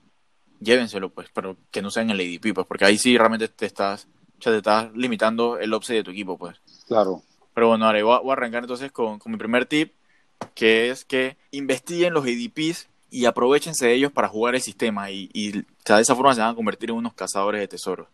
[0.60, 4.08] llévenselo, pues, pero que no sean el ADP, pues, porque ahí sí realmente te estás,
[4.38, 6.58] o sea, te estás limitando el upside de tu equipo, pues.
[6.88, 7.24] Claro.
[7.54, 9.94] Pero bueno, ahora voy a, arrancar entonces con, con mi primer tip,
[10.54, 15.30] que es que investiguen los ADPs y aprovechense de ellos para jugar el sistema y,
[15.34, 15.64] y
[15.96, 18.08] de esa forma se van a convertir en unos cazadores de tesoros.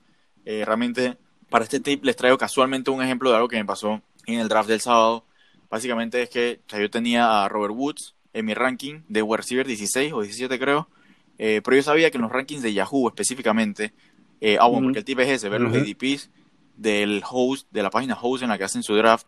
[0.45, 1.17] Eh, realmente,
[1.49, 4.47] para este tip les traigo casualmente un ejemplo de algo que me pasó en el
[4.47, 5.25] draft del sábado.
[5.69, 10.13] Básicamente es que yo tenía a Robert Woods en mi ranking de wide receiver 16
[10.13, 10.89] o 17 creo,
[11.38, 13.93] eh, pero yo sabía que en los rankings de Yahoo específicamente,
[14.41, 16.29] eh, ah bueno, porque el tip es ese, ver los ADPs
[16.75, 19.27] del host, de la página host en la que hacen su draft,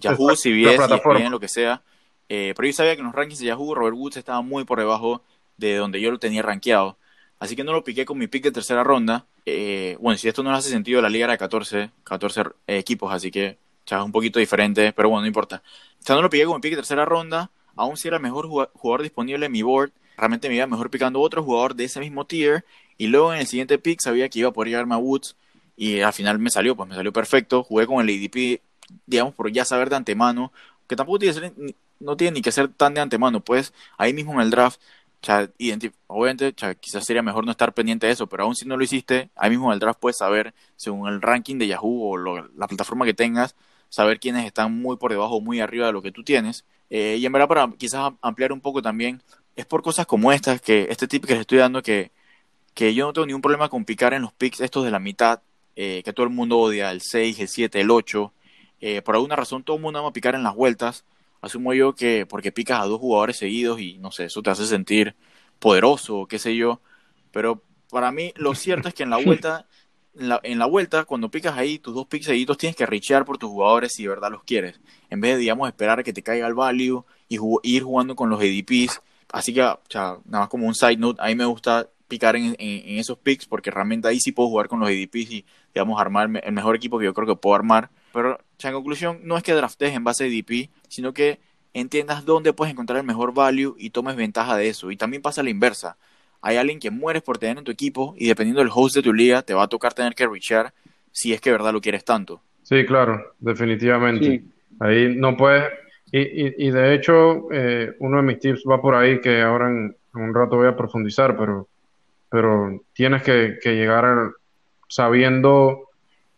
[0.00, 1.82] Yahoo, CBS, ESPN, lo que sea,
[2.28, 4.80] eh, pero yo sabía que en los rankings de Yahoo Robert Woods estaba muy por
[4.80, 5.22] debajo
[5.56, 6.98] de donde yo lo tenía rankeado.
[7.42, 9.26] Así que no lo piqué con mi pick de tercera ronda.
[9.46, 13.32] Eh, bueno, si esto no hace sentido, la liga era de 14, 14 equipos, así
[13.32, 15.60] que ya es un poquito diferente, pero bueno, no importa.
[16.00, 18.22] O sea, no lo piqué con mi pick de tercera ronda, aún si era el
[18.22, 21.98] mejor jugador disponible en mi board, realmente me iba mejor picando otro jugador de ese
[21.98, 22.64] mismo tier,
[22.96, 25.34] y luego en el siguiente pick sabía que iba a poder llegarme a Woods,
[25.76, 28.62] y al final me salió, pues me salió perfecto, jugué con el ADP,
[29.04, 30.52] digamos, por ya saber de antemano,
[30.86, 31.52] que tampoco tiene ser
[32.02, 34.80] no tiene ni que ser tan de antemano, pues ahí mismo en el draft,
[36.08, 39.30] obviamente quizás sería mejor no estar pendiente de eso, pero aún si no lo hiciste,
[39.36, 43.04] ahí mismo en el draft puedes saber, según el ranking de Yahoo o la plataforma
[43.04, 43.54] que tengas,
[43.88, 46.64] saber quiénes están muy por debajo o muy arriba de lo que tú tienes.
[46.90, 49.22] Eh, y en verdad, para quizás ampliar un poco también,
[49.54, 52.10] es por cosas como estas, que este tip que les estoy dando, que,
[52.74, 55.40] que yo no tengo ningún problema con picar en los picks estos de la mitad,
[55.76, 58.32] eh, que todo el mundo odia, el 6, el 7, el 8.
[58.80, 61.04] Eh, por alguna razón todo el mundo va a picar en las vueltas
[61.42, 64.66] asumo yo que porque picas a dos jugadores seguidos y no sé, eso te hace
[64.66, 65.14] sentir
[65.58, 66.80] poderoso, qué sé yo.
[67.30, 69.66] Pero para mí lo cierto es que en la vuelta,
[70.18, 73.24] en la, en la vuelta, cuando picas ahí tus dos picks seguidos, tienes que richear
[73.24, 74.80] por tus jugadores si de verdad los quieres.
[75.10, 78.30] En vez de, digamos, esperar a que te caiga el value y ir jugando con
[78.30, 79.02] los ADPs.
[79.32, 82.36] Así que, o sea, nada más como un side note, a mí me gusta picar
[82.36, 85.98] en, en, esos picks porque realmente ahí sí puedo jugar con los ADPs y, digamos,
[85.98, 87.90] armar el mejor equipo que yo creo que puedo armar.
[88.12, 91.38] Pero, en conclusión, no es que draftes en base de ADP, sino que
[91.74, 94.90] entiendas dónde puedes encontrar el mejor value y tomes ventaja de eso.
[94.90, 95.96] Y también pasa la inversa.
[96.40, 99.12] Hay alguien que mueres por tener en tu equipo y dependiendo del host de tu
[99.12, 100.72] liga te va a tocar tener que reachar
[101.10, 102.42] si es que de verdad lo quieres tanto.
[102.62, 104.44] Sí, claro, definitivamente.
[104.80, 105.64] Ahí no puedes...
[106.14, 109.96] Y, y, de hecho, eh, uno de mis tips va por ahí que ahora en,
[110.12, 111.68] un rato voy a profundizar, pero,
[112.28, 114.32] pero tienes que, que llegar
[114.88, 115.88] sabiendo, o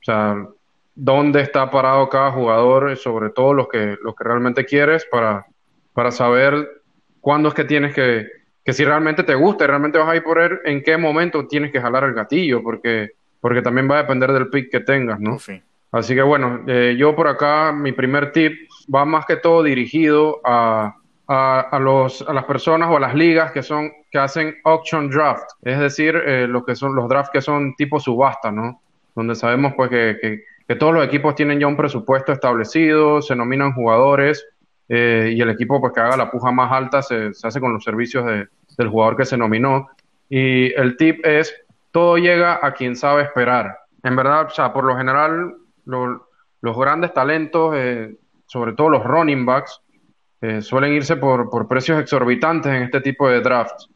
[0.00, 0.46] sea,
[0.94, 5.46] dónde está parado cada jugador, sobre todo los que, los que realmente quieres, para,
[5.92, 6.82] para saber
[7.20, 8.28] cuándo es que tienes que,
[8.64, 11.46] que si realmente te gusta y realmente vas a ir por él, en qué momento
[11.46, 15.20] tienes que jalar el gatillo, porque, porque también va a depender del pick que tengas,
[15.20, 15.38] ¿no?
[15.92, 20.40] Así que bueno, eh, yo por acá, mi primer tip va más que todo dirigido
[20.44, 20.96] a,
[21.28, 25.10] a, a, los, a las personas o a las ligas que son que hacen auction
[25.10, 28.80] draft, es decir, eh, lo que son los drafts que son tipo subasta, ¿no?
[29.14, 33.36] Donde sabemos pues que, que que todos los equipos tienen ya un presupuesto establecido, se
[33.36, 34.46] nominan jugadores
[34.88, 37.84] eh, y el equipo pues que haga la puja más alta se, hace con los
[37.84, 39.88] servicios del jugador que se nominó.
[40.28, 41.54] Y el tip es,
[41.90, 43.78] todo llega a quien sabe esperar.
[44.02, 49.46] En verdad, o sea, por lo general, los grandes talentos, eh, sobre todo los running
[49.46, 49.80] backs,
[50.40, 53.88] eh, suelen irse por, por, precios exorbitantes en este tipo de drafts.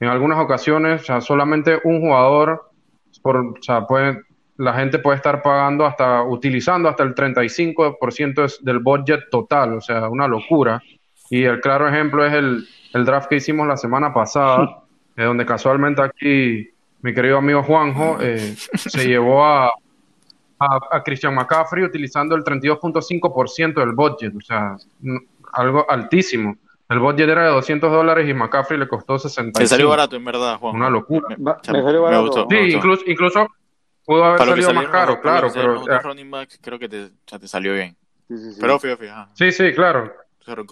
[0.00, 2.70] En algunas ocasiones, solamente un jugador
[3.22, 4.22] por, o sea, puede,
[4.56, 10.08] la gente puede estar pagando hasta, utilizando hasta el 35% del budget total, o sea,
[10.08, 10.82] una locura.
[11.30, 14.82] Y el claro ejemplo es el, el draft que hicimos la semana pasada,
[15.16, 16.68] eh, donde casualmente aquí
[17.02, 19.72] mi querido amigo Juanjo eh, se llevó a,
[20.58, 24.76] a, Christian McCaffrey utilizando el 32.5% del budget, o sea,
[25.52, 26.56] algo altísimo.
[26.88, 29.58] El budget era de 200 dólares y McCaffrey le costó 65.
[29.58, 30.76] Te salió barato, en verdad, Juan.
[30.76, 31.28] Una locura.
[31.30, 32.22] Me, me salió me barato.
[32.26, 32.46] gustó.
[32.48, 32.76] Sí, Me gustó.
[32.76, 33.46] incluso, incluso
[34.04, 37.74] pudo haber salido más caro, claro, pero running backs, creo que te, sea, te salió
[37.74, 37.96] bien.
[38.28, 38.58] Sí, sí, sí.
[38.60, 39.30] Pero fíjate, fíjate.
[39.34, 40.12] sí, sí, claro.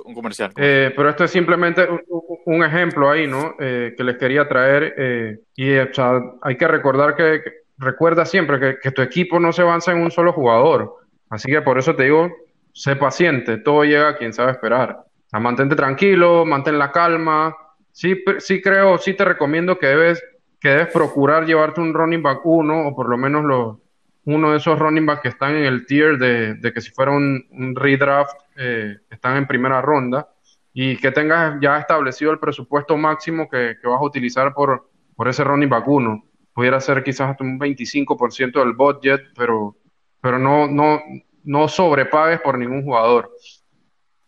[0.04, 0.52] Un comercial.
[0.56, 3.54] Eh, pero esto es simplemente un, un- un ejemplo ahí, ¿no?
[3.58, 4.94] Eh, que les quería traer.
[4.98, 9.40] eh, y o sea, hay que recordar que, que- recuerda siempre que, que tu equipo
[9.40, 10.96] no se avanza en un solo jugador.
[11.30, 12.30] Así que por eso te digo,
[12.72, 14.90] sé paciente, todo llega a quien sabe esperar.
[15.00, 17.56] O sea, mantente tranquilo, mantén la calma.
[17.92, 20.22] Sí, sí creo, sí te recomiendo que debes,
[20.62, 23.78] que debes procurar llevarte un running back uno, o por lo menos los,
[24.26, 27.74] uno de esos running backs que están en el tier de, que si fuera un,
[27.74, 30.28] redraft, eh, están en primera ronda,
[30.72, 35.26] y que tengas ya establecido el presupuesto máximo que, que vas a utilizar por, por
[35.26, 36.24] ese running back uno.
[36.54, 39.76] Pudiera ser quizás hasta un 25% del budget, pero,
[40.20, 41.00] pero no, no,
[41.42, 43.32] no sobrepagues por ningún jugador.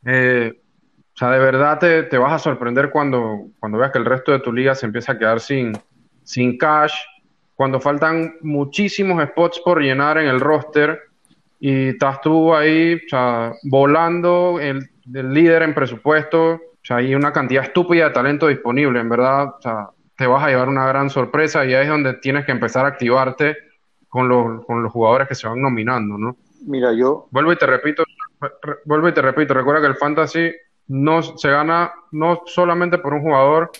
[0.05, 0.53] Eh,
[1.15, 4.33] o sea, de verdad te, te vas a sorprender cuando, cuando veas que el resto
[4.33, 5.73] de tu liga se empieza a quedar sin,
[6.25, 6.95] sin cash,
[7.55, 11.01] cuando faltan muchísimos spots por llenar en el roster
[11.61, 17.15] y estás tú ahí, o sea, volando, el, el líder en presupuesto, o sea, hay
[17.15, 20.87] una cantidad estúpida de talento disponible, en verdad, o sea, te vas a llevar una
[20.87, 23.57] gran sorpresa y ahí es donde tienes que empezar a activarte
[24.09, 26.37] con los, con los jugadores que se van nominando, ¿no?
[26.67, 28.05] Mira, yo, Vuelvo y te repito,
[28.41, 30.53] re- vuelvo y te repito, recuerda que el fantasy
[30.89, 33.71] no se gana no solamente por un jugador,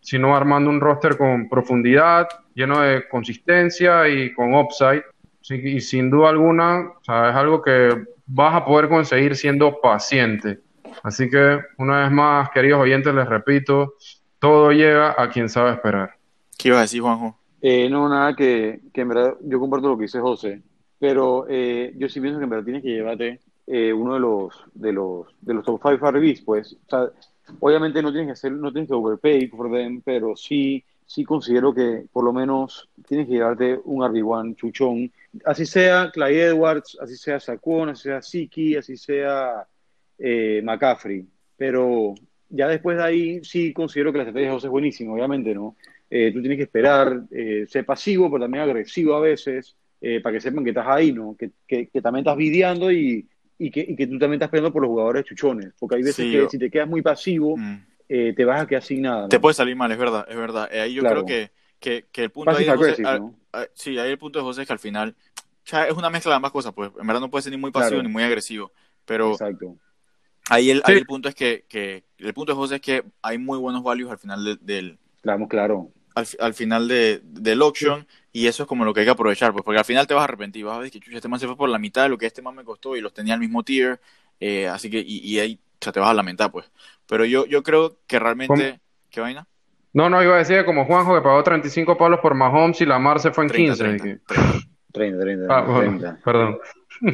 [0.00, 5.04] sino armando un roster con profundidad, lleno de consistencia y con upside.
[5.48, 10.60] Y sin duda alguna, o sea, es algo que vas a poder conseguir siendo paciente.
[11.02, 13.94] Así que, una vez más, queridos oyentes, les repito,
[14.38, 16.14] todo llega a quien sabe esperar.
[16.58, 17.40] ¿Qué ibas a decir, Juanjo?
[17.62, 20.62] eh, no, nada que, que en verdad, yo comparto lo que dice José,
[20.98, 24.64] pero eh, yo sí pienso que en verdad tienes que llevarte eh, uno de los,
[24.74, 27.10] de los, de los top 5 RBs, pues, o sea,
[27.58, 31.74] obviamente no tienes que hacer, no tienes que overpay por them, pero sí, sí considero
[31.74, 35.12] que por lo menos tienes que llevarte un RB1 chuchón,
[35.44, 39.66] así sea Clyde Edwards, así sea Saquon, así sea Siki, así sea
[40.18, 42.14] eh, McCaffrey, pero
[42.48, 45.76] ya después de ahí sí considero que la estrategia de José es buenísima, obviamente, ¿no?
[46.10, 50.34] Eh, tú tienes que esperar, eh, ser pasivo, pero también agresivo a veces, eh, para
[50.34, 51.36] que sepan que estás ahí, ¿no?
[51.38, 53.28] Que, que, que también estás videando y,
[53.60, 56.16] y, que, y que tú también estás peleando por los jugadores chuchones, porque hay veces
[56.16, 57.84] Sí, que yo- si te quedas muy pasivo, Mm.
[58.08, 59.28] eh, te vas a quedar sin nada, ¿no?
[59.28, 60.68] Te puede salir mal, es verdad, es verdad.
[60.72, 61.24] Eh, ahí yo Claro.
[61.24, 62.96] creo que, que, que el punto ahí de José,
[63.74, 65.14] sí, ahí el punto de José es que al final
[65.66, 67.70] ya es una mezcla de ambas cosas, pues en verdad no puede ser ni muy
[67.70, 68.02] pasivo Claro.
[68.08, 68.72] ni muy agresivo,
[69.04, 69.76] pero Exacto.
[70.48, 70.82] ahí el, Sí.
[70.86, 73.82] ahí el punto es que, que el punto de José es que hay muy buenos
[73.82, 75.90] values al final de- del Claro, claro.
[76.14, 79.52] al, al final de, del auction y eso es como lo que hay que aprovechar,
[79.52, 81.40] pues porque al final te vas a arrepentir, vas a ver que chucha, este man
[81.40, 83.34] se fue por la mitad de lo que este man me costó y los tenía
[83.34, 84.00] al mismo tier,
[84.38, 86.70] eh, así que y, y ahí o sea, te vas a lamentar, pues.
[87.06, 89.46] Pero yo, yo creo que realmente, ¿qué vaina?
[89.92, 92.86] No, no, iba a decir que como Juanjo que pagó 35 palos por Mahomes y
[92.86, 93.84] Lamar se fue en 30, 15.
[93.84, 94.66] 30, y que- 30.
[94.92, 96.18] 30, 30, Ah, bueno, 30.
[96.24, 96.58] perdón.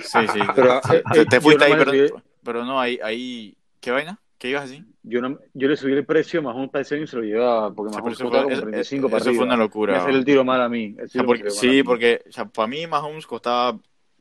[0.02, 0.40] Sí, sí.
[0.55, 3.90] Pero, te, eh, te- eh, te yo fuiste ahí, pero, pero no, ahí, ahí, ¿qué
[3.92, 4.18] vaina?
[4.38, 4.85] ¿Qué ibas a decir?
[5.09, 7.95] Yo, no, yo le subí el precio, Mahomes ese año se lo llevaba, porque Sí,
[7.95, 10.25] pero Mahomes eso costaba fue- como eso- 35 para eso fue una locura, Me el
[10.25, 10.97] tiro mal a mí.
[11.03, 11.83] O sea, porque- sí, mí.
[11.85, 13.79] porque o sea, para mí Mahomes costaba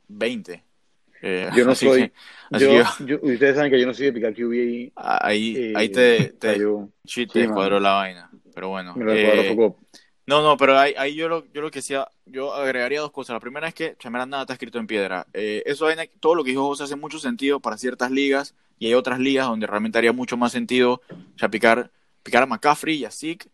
[0.08, 0.62] 20.
[1.22, 2.02] Eh, Yo no así soy.
[2.08, 2.12] que-
[2.52, 4.92] así Yo, que yo- ustedes saben que yo no soy de picar QB y.
[4.94, 7.80] ahí, eh, ahí te, o sea, te, yo sí, te mano.
[7.80, 8.30] la vaina.
[8.54, 8.94] Pero bueno.
[8.94, 9.80] me lo eh, poco.
[10.28, 13.34] No, no, pero ahí, ahí yo, lo, yo lo que decía, yo agregaría dos cosas.
[13.34, 15.26] La primera es que, chamera, nada está escrito en piedra.
[15.32, 18.86] Eh, eso vaina, todo lo que dijo José hace mucho sentido para ciertas ligas y
[18.86, 21.00] hay otras ligas donde realmente haría mucho más sentido
[21.36, 21.90] sea, picar,
[22.22, 23.48] picar a McCaffrey y a Zeke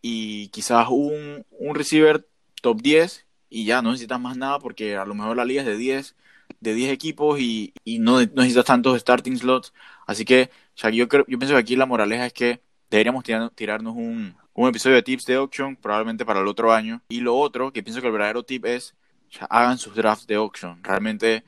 [0.00, 2.26] y quizás un, un receiver
[2.62, 5.66] top 10 y ya no necesitas más nada porque a lo mejor la liga es
[5.66, 6.14] de 10,
[6.60, 9.72] de 10 equipos y, y no, no necesitas tantos starting slots.
[10.06, 12.60] Así que sea, yo, creo, yo pienso que aquí la moraleja es que
[12.90, 17.00] deberíamos tirar- tirarnos un, un episodio de tips de auction probablemente para el otro año.
[17.08, 18.94] Y lo otro, que pienso que el verdadero tip es,
[19.30, 20.82] sea, hagan sus drafts de auction.
[20.82, 21.44] Realmente,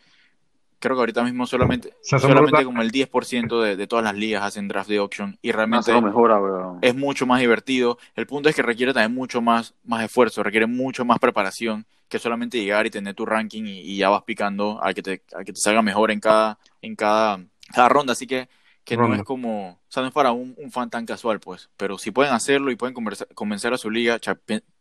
[0.81, 4.69] creo que ahorita mismo solamente, solamente como el 10% de, de todas las ligas hacen
[4.69, 5.39] draft de auction.
[5.43, 6.41] Y realmente mejora,
[6.81, 7.99] es mucho más divertido.
[8.15, 12.19] El punto es que requiere también mucho más, más esfuerzo, requiere mucho más preparación que
[12.19, 15.45] solamente llegar y tener tu ranking y, y ya vas picando a que te, a
[15.45, 17.41] que te salga mejor en cada, en cada,
[17.75, 18.13] cada ronda.
[18.15, 18.49] Así que,
[18.85, 21.71] que no es como, o sea, no es para un, un fan tan casual, pues.
[21.77, 24.19] Pero si pueden hacerlo y pueden conversa- convencer a su liga,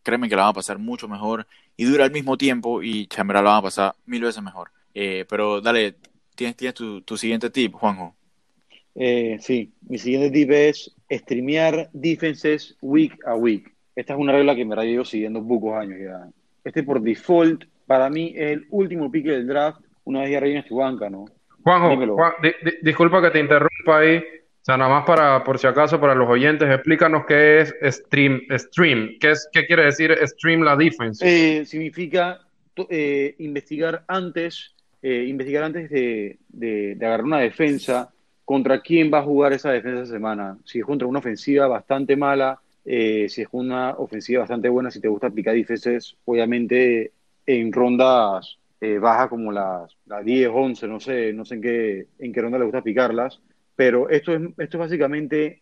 [0.04, 3.42] créeme que la van a pasar mucho mejor y dura al mismo tiempo y chamera
[3.42, 4.72] la van a pasar mil veces mejor.
[5.02, 5.96] Eh, pero dale,
[6.36, 8.16] tienes, tienes tu, tu siguiente tip, Juanjo.
[8.96, 13.74] Eh, sí, mi siguiente tip es streamear defenses week a week.
[13.96, 16.28] Esta es una regla que me la llevo siguiendo pocos años ya.
[16.66, 20.66] Este por default, para mí es el último pick del draft, una vez ya rellenas
[20.66, 21.24] tu banca, ¿no?
[21.64, 22.16] Juanjo.
[22.16, 24.18] Juan- di- di- disculpa que te interrumpa ahí.
[24.18, 28.42] O sea, nada más para, por si acaso, para los oyentes, explícanos qué es stream,
[28.58, 31.24] stream, qué es, qué quiere decir stream la defense.
[31.26, 32.42] Eh, significa
[32.90, 38.12] eh, investigar antes, eh, investigar antes de, de, de, agarrar una defensa
[38.46, 40.58] contra quién va a jugar esa defensa esa semana.
[40.66, 45.00] Si es contra una ofensiva bastante mala, eh, si es una ofensiva bastante buena, si
[45.00, 47.12] te gusta picar defensas, obviamente
[47.46, 52.08] en rondas eh, bajas como las, las 10, 11, no sé, no sé en qué,
[52.20, 53.40] en qué ronda le gusta picarlas,
[53.76, 55.62] pero esto es, esto es básicamente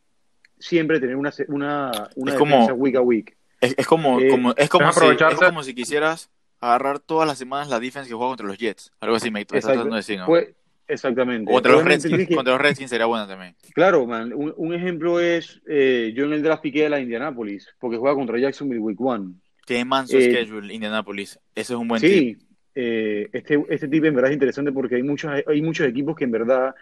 [0.59, 3.37] siempre tener una, una, una Es defensa como- week a week.
[3.59, 7.37] Es, es como, Eh, como, es, como si, es como si quisieras agarrar todas las
[7.37, 8.91] semanas la defense que juega contra los Jets.
[8.99, 9.73] Algo así me estás Exacto.
[9.73, 10.25] tratando de decir, ¿no?
[10.25, 10.49] Pues,
[10.87, 11.51] exactamente.
[11.51, 12.27] o contra los Redskins.
[12.27, 13.55] que- Contra los Redskins sería buena también.
[13.73, 14.33] Claro, man.
[14.33, 18.15] Un, un ejemplo es, eh, yo en el draft piqué a la Indianapolis, porque juega
[18.15, 19.35] contra Jacksonville Week One.
[19.65, 21.37] Tiene manso Eh, schedule Indianapolis.
[21.53, 22.09] Ese es un buen tip.
[22.39, 26.15] Sí, eh, este, este tip en verdad es interesante porque hay muchos, hay muchos equipos
[26.15, 26.73] que en verdad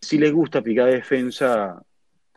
[0.00, 1.82] sí les gusta picar defensa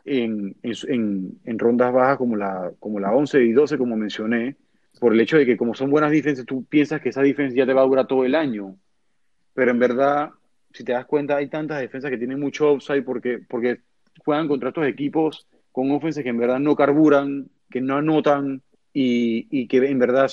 [0.04, 4.56] en, en, en- en rondas bajas como la, como la 11 y 12, como mencioné,
[5.00, 7.66] por el hecho de que como son buenas defensas, tú piensas que esa defensa ya
[7.66, 8.76] te va a durar todo el año.
[9.54, 10.30] Pero en verdad,
[10.72, 13.80] si te das cuenta, hay tantas defensas que tienen mucho upside porque, porque
[14.24, 19.46] juegan contra estos equipos con ofensas que en verdad no carburan, que no anotan y,
[19.50, 20.30] y que en verdad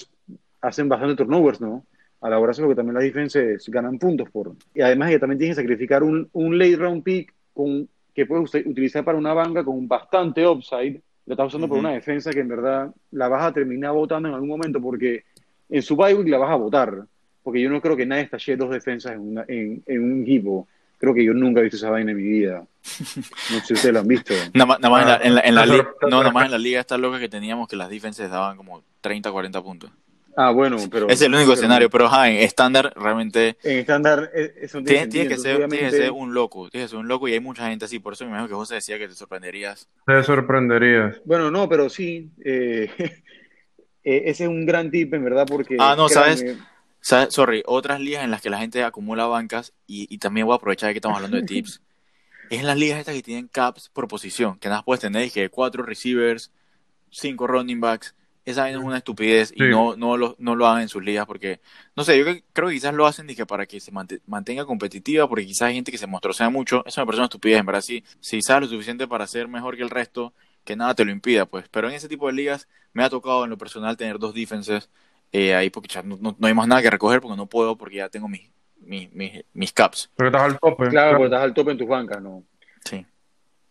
[0.62, 1.86] hacen bastante turnovers, ¿no?
[2.19, 4.53] A la hora de lo que también las defensas ganan puntos por.
[4.73, 8.53] Y además que también tienes que sacrificar un, un late round pick con, que puedes
[8.65, 11.01] utilizar para una banca con bastante upside.
[11.28, 14.34] Lo estás usando por una defensa que en verdad la vas a terminar votando en
[14.36, 15.26] algún momento porque
[15.70, 17.04] en su bye week la vas a votar.
[17.44, 20.68] Porque yo no creo que nadie estalle dos defensas en, una- en, en un equipo.
[20.98, 22.66] Creo que yo nunca he visto esa vaina en mi vida.
[23.52, 24.34] No sé si ustedes lo han visto.
[24.54, 26.44] Nada más, en la, en la, en la Te li- sor- te no, nada más
[26.44, 29.62] sorpre- en la liga está loca que teníamos que las defenses daban como 30, 40
[29.62, 29.92] puntos.
[30.39, 31.10] Ah, bueno, pero...
[31.10, 34.86] Es el único pero escenario, pero ajá, en estándar realmente En estándar, eh, eso no
[34.86, 37.39] tiene, que ser, tiene que ser un loco, tiene que ser un loco y hay
[37.39, 39.89] mucha gente así, por eso me imagino que José decía que te sorprenderías.
[40.06, 41.15] Te sorprenderías.
[41.26, 42.30] Bueno, no, pero sí.
[42.45, 42.91] eh,
[44.04, 45.76] eh, ese es un gran tip, en verdad, porque.
[45.80, 46.45] Ah, no, ¿sabes?
[47.02, 47.34] ¿Sabes?
[47.34, 50.58] Sorry, otras ligas en las que la gente acumula bancas y, y también voy a
[50.58, 51.82] aprovechar que estamos hablando de tips.
[52.52, 55.32] es en las ligas estas que tienen caps por posición, que nada más puedes tener
[55.32, 56.52] que cuatro receivers,
[57.10, 58.13] cinco running backs.
[58.50, 59.70] Esa vaina es una estupidez y Sí.
[59.70, 61.60] no, no, lo, no lo hagan en sus ligas porque,
[61.98, 64.64] no sé, yo que- creo que quizás lo hacen dizque, para que se mante- mantenga
[64.66, 66.82] competitiva porque quizás hay gente que se mostrosea mucho.
[66.86, 67.82] Eso me parece una estupidez, en verdad.
[67.82, 70.34] Si, si sabes lo suficiente para ser mejor que el resto,
[70.64, 71.66] que nada te lo impida, pues.
[71.70, 74.90] Pero en ese tipo de ligas me ha tocado en lo personal tener dos defenses
[75.34, 77.76] eh, ahí porque ya no, no- no hay más nada que recoger porque no puedo
[77.78, 80.10] porque ya tengo mis, mis, mis, mis caps.
[80.16, 80.88] Porque estás al tope.
[80.88, 82.44] Claro, porque estás al tope en tus bancas, ¿no?
[82.86, 83.06] Sí.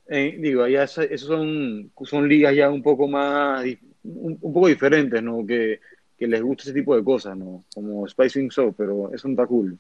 [0.09, 3.65] Eh, digo, ya esa- esos son, son ligas ya un poco más,
[4.15, 5.47] un, un poco diferentes, ¿no?
[5.47, 5.81] Que,
[6.19, 7.65] que les gusta ese tipo de cosas, ¿no?
[7.75, 9.79] Como Spicing Soap, pero eso no está cool.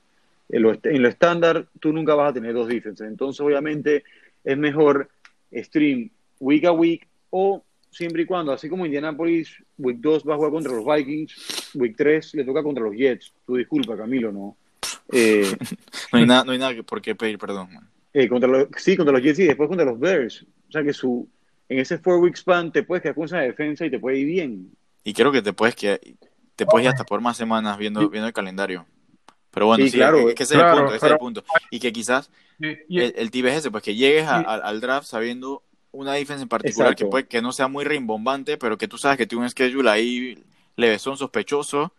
[0.49, 3.09] En lo, en lo estándar, tú nunca vas a tener dos defenses.
[3.09, 4.05] Entonces, obviamente,
[4.45, 5.09] es mejor
[5.53, 10.37] stream week a week o siempre y cuando, así como Indianapolis, week 2 va a
[10.37, 13.33] jugar contra los Vikings, week 3 le toca contra los Jets.
[13.47, 14.57] Tú disculpa, Camilo, ¿no?
[15.13, 15.51] Eh,
[16.13, 17.69] No hay nada, no hay nada por qué pedir perdón,
[18.13, 20.47] eh, contra los, sí, contra los Jets y después contra los Bears.
[20.69, 21.29] O sea que su,
[21.69, 24.27] en ese four week span te puedes quedar con esa defensa y te puede ir
[24.27, 24.71] bien.
[25.05, 26.17] Y creo que te puedes que
[26.57, 28.87] te puedes ir hasta por más semanas viendo, viendo el calendario.
[29.51, 31.45] Pero bueno, Sí, sí, claro, es que ese es el punto, ese es el punto.
[31.71, 32.31] Y que quizás
[32.89, 34.45] Y- el, el tip es ese, pues que llegues a- Sí.
[34.47, 38.59] al- al draft sabiendo una defensa en particular que puede que no sea muy rimbombante,
[38.59, 40.43] pero que tú sabes que tiene un schedule ahí
[40.77, 41.93] levesón sospechoso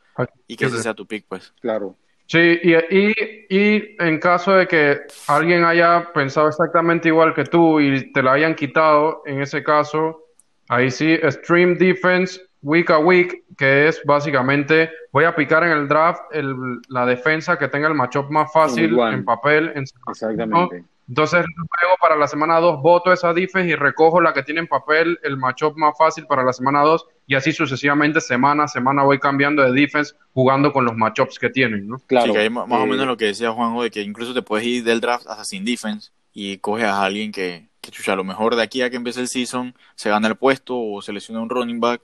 [0.47, 1.51] y que ese sea tu pick, pues.
[1.62, 1.95] Claro.
[2.28, 3.13] Sí, y, y,
[3.50, 8.34] y en caso de que alguien haya pensado exactamente igual que tú y te la
[8.34, 10.26] hayan quitado, en ese caso,
[10.68, 15.88] ahí sí, Stream Defense Week a Week, que es básicamente, voy a picar en el
[15.88, 16.54] draft el,
[16.90, 19.13] la defensa que tenga el matchup más fácil Igual.
[19.13, 19.72] en papel.
[19.76, 20.84] En, Exactamente.
[21.08, 21.46] Entonces,
[21.82, 25.20] luego para la semana 2 voto esa defense y recojo la que tiene en papel
[25.24, 29.20] el matchup más fácil para la semana 2 y así sucesivamente, semana a semana voy
[29.20, 31.98] cambiando de defense jugando con los matchups que tienen, ¿no?
[32.08, 32.34] Claro.
[32.34, 34.41] Sí, que ma- más o Eh, menos lo que decía Juanjo, de que incluso te
[34.41, 38.15] puedes ir del draft hasta sin defense y coges a alguien que, que chucha, a
[38.17, 41.41] lo mejor de aquí a que empiece el season se gana el puesto o selecciona
[41.41, 42.01] un running back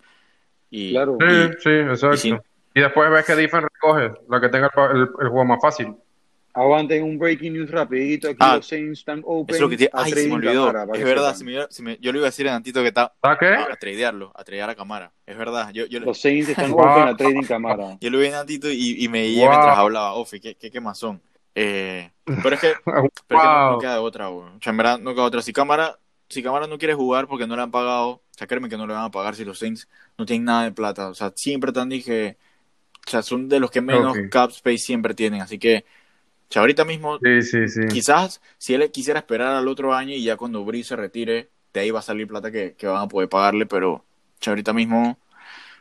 [0.71, 1.17] y, Claro.
[1.19, 2.43] Sí, y- sí, exacto.
[2.73, 5.59] y después ves que defense recoge la que tenga el, pa- el- el juego más
[5.61, 5.93] fácil.
[6.53, 8.27] Aguanten un breaking news rapidito.
[8.29, 9.55] Aquí Ah, los Saints están open.
[9.55, 10.67] es lo que a Ay, se me olvidó.
[10.71, 12.89] Camara, Es verdad, si me- si me- yo le iba a decir a Nantito que
[12.89, 13.47] está ¿Está qué?
[13.55, 15.11] a tradearlo, a tradear a cámara.
[15.25, 16.81] Es verdad, yo, yo, Los Saints están Wow.
[16.91, 17.97] open a trading Camara.
[17.99, 19.49] yo lo vi a Nantito y, y me guié Wow.
[19.49, 20.13] mientras hablaba.
[20.13, 21.21] Ofi, qué, qué quemazón.
[21.55, 24.47] Eh, pero es que, pero es que no, no queda de otra, güey.
[24.47, 25.41] O sea, en verdad no queda otra.
[25.41, 25.97] Si cámara,
[26.29, 28.85] si cámara no quiere jugar porque no le han pagado, o sea, créeme que no
[28.87, 29.87] le van a pagar si los Saints
[30.17, 31.09] no tienen nada de plata.
[31.09, 32.37] O sea, siempre te han dije,
[33.05, 34.29] o sea, son de los que menos Ok.
[34.29, 35.41] cap space siempre tienen.
[35.41, 35.83] Así que
[36.49, 37.81] O sea, ahorita mismo, Sí, sí, sí.
[37.91, 41.79] quizás si él quisiera esperar al otro año y ya cuando Breeze se retire, de
[41.79, 44.03] ahí va a salir plata que, que van a poder pagarle, pero o
[44.39, 45.17] sea, ahorita mismo,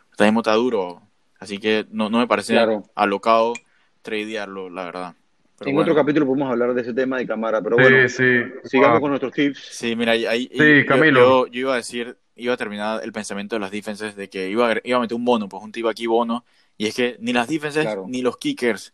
[0.06, 1.02] ahorita mismo está duro.
[1.38, 2.84] Así que no, no me parece Claro.
[2.94, 3.52] alocado
[4.00, 5.14] tradearlo, la verdad.
[5.58, 5.92] Pero en bueno.
[5.92, 8.24] otro capítulo podemos hablar de ese tema de cámara, pero Sí, bueno, sí.
[8.64, 9.58] sigamos Ah, con nuestros tips.
[9.72, 11.20] Sí, mira, ahí, ahí- Sí, yo- Camilo.
[11.20, 14.48] Yo, yo iba a decir, iba a terminar el pensamiento de las defenses de que
[14.48, 16.44] iba a, iba a meter un bono, pues un tip aquí bono,
[16.78, 18.06] y es que ni las defenses Claro.
[18.08, 18.92] ni los kickers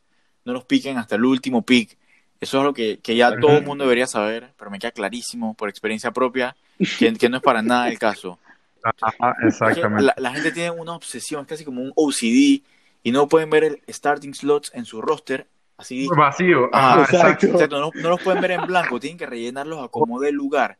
[0.48, 1.96] no los piquen hasta el último pick.
[2.40, 5.54] Eso es algo que, que ya todo el mundo debería saber, pero me queda clarísimo
[5.54, 6.56] por experiencia propia
[6.98, 8.38] que, que no es para nada el caso.
[8.82, 10.04] Ajá, Es que exactamente.
[10.04, 12.62] La, la gente tiene una obsesión, es casi como un OCD,
[13.02, 15.46] y no pueden ver el starting slots en su roster
[15.76, 16.66] así Vacío.
[16.66, 17.66] Exacto.
[17.70, 20.78] no, no los pueden ver en blanco, tienen que rellenarlos a como dé lugar.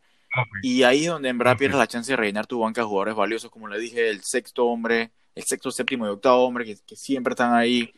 [0.62, 3.14] Y ahí es donde en verdad pierdes la chance de rellenar tu banca de jugadores
[3.14, 6.96] valiosos, como le dije, el sexto hombre, el sexto, séptimo y octavo hombre, que, que
[6.96, 7.92] siempre están ahí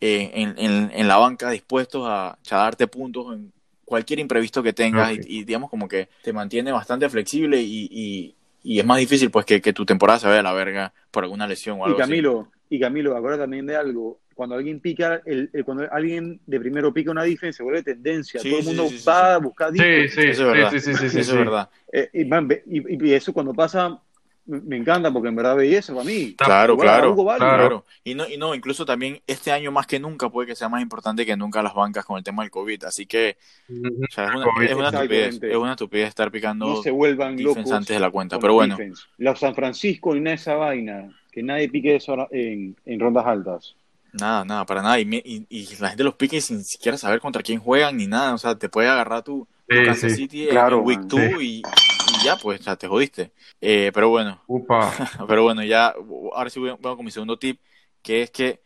[0.00, 3.52] eh, en, en- en la banca dispuestos a, a darte puntos en
[3.84, 8.36] cualquier imprevisto que tengas y, y digamos como que te mantiene bastante flexible y, y-
[8.62, 11.22] y es más difícil pues que, que tu temporada se vaya a la verga por
[11.24, 12.20] alguna lesión o Y algo así.
[12.20, 14.20] Camilo, y Camilo, acuérdate también de algo.
[14.34, 18.44] Cuando alguien pica, el, el- cuando alguien de primero pica una defensa, se vuelve tendencia.
[18.44, 19.34] Sí, Todo el sí, mundo sí, sí, va sí.
[19.34, 20.20] a buscar Sí, defense.
[20.20, 20.78] sí, Eso es verdad.
[20.80, 21.36] sí, sí, sí, sí, Eso sí.
[21.36, 21.70] es verdad.
[21.92, 24.02] Eh, y, man, ve- y- y eso cuando pasa,
[24.46, 26.34] me encanta porque en verdad belleza para mí.
[26.36, 27.84] Claro, claro, claro.
[28.04, 30.80] Y no, y no, incluso también este año más que nunca puede que sea más
[30.82, 32.84] importante que nunca las bancas con el tema del COVID.
[32.84, 33.36] Así que,
[33.68, 34.04] Ujú.
[34.08, 34.64] o sea, es una, COVID.
[34.66, 37.70] es una estupidez, es una estupidez estar picando No se vuelvan locos.
[37.72, 38.38] antes de la cuenta.
[38.38, 39.02] Pero bueno, defense.
[39.18, 43.74] Los San Francisco y esa vaina, que nadie pique eso en, en rondas altas.
[44.12, 44.98] nada, nada, para nada.
[45.00, 48.34] Y, y, y la gente los pique sin siquiera saber contra quién juegan ni nada.
[48.34, 50.16] O sea, te puede agarrar tu, tu Sí, Kansas sí.
[50.18, 51.34] City en- Claro, en Week man, 2 sí.
[51.40, 51.62] y,
[52.08, 53.32] y ya, pues, sea, te jodiste.
[53.60, 54.92] Eh, pero bueno, Upa.
[55.28, 55.94] Pero bueno, ya,
[56.32, 57.60] ahora sí voy, voy con mi segundo tip,
[58.02, 58.62] que es que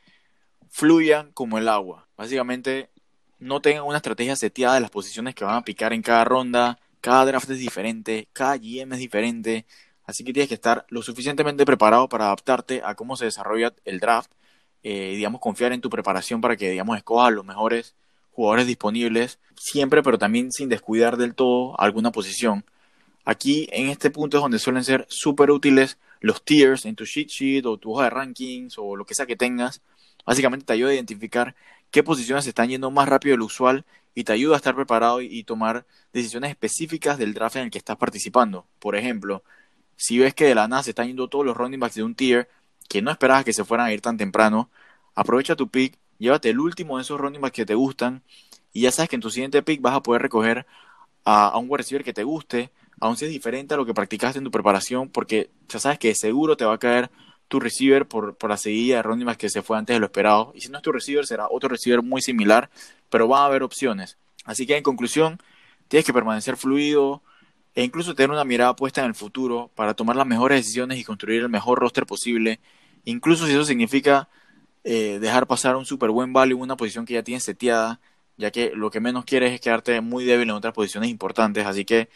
[0.68, 2.08] fluyan como el agua.
[2.16, 2.90] Básicamente,
[3.38, 6.78] no tengan una estrategia seteada de las posiciones que van a picar en cada ronda.
[7.00, 9.66] Cada draft es diferente, cada GM es diferente.
[10.04, 14.00] Así que tienes que estar lo suficientemente preparado para adaptarte a cómo se desarrolla el
[14.00, 14.30] draft.
[14.82, 17.94] Eh, digamos, confiar en tu preparación para que, digamos, escojas los mejores
[18.30, 19.38] jugadores disponibles.
[19.56, 22.64] Siempre, pero también sin descuidar del todo alguna posición.
[23.24, 27.28] Aquí, en este punto, es donde suelen ser súper útiles los tiers en tu cheat
[27.28, 29.82] sheet o tu hoja de rankings o lo que sea que tengas.
[30.26, 31.54] Básicamente te ayuda a identificar
[31.90, 34.74] qué posiciones se están yendo más rápido de lo usual y te ayuda a estar
[34.74, 38.66] preparado y, tomar decisiones específicas del draft en el que estás participando.
[38.78, 39.42] Por ejemplo,
[39.96, 42.14] si ves que de la nada se están yendo todos los running backs de un
[42.14, 42.48] tier
[42.88, 44.70] que no esperabas que se fueran a ir tan temprano,
[45.14, 48.22] aprovecha tu pick, llévate el último de esos running backs que te gustan
[48.72, 50.66] y ya sabes que en tu siguiente pick vas a poder recoger
[51.24, 53.94] a, a un wide receiver que te guste, aun si es diferente a lo que
[53.94, 57.10] practicaste en tu preparación, porque ya sabes que seguro te va a caer
[57.48, 60.52] tu receiver por, por la seguida de backs que se fue antes de lo esperado.
[60.54, 62.70] Y si no es tu receiver, será otro receiver muy similar,
[63.08, 64.18] pero va a haber opciones.
[64.44, 65.38] Así que en conclusión,
[65.88, 67.22] tienes que permanecer fluido
[67.74, 71.04] e incluso tener una mirada puesta en el futuro para tomar las mejores decisiones y
[71.04, 72.60] construir el mejor roster posible,
[73.04, 74.28] incluso si eso significa
[74.84, 78.00] eh, dejar pasar un super buen value en una posición que ya tienes seteada,
[78.36, 81.66] ya que lo que menos quieres es quedarte muy débil en otras posiciones importantes.
[81.66, 82.08] Así que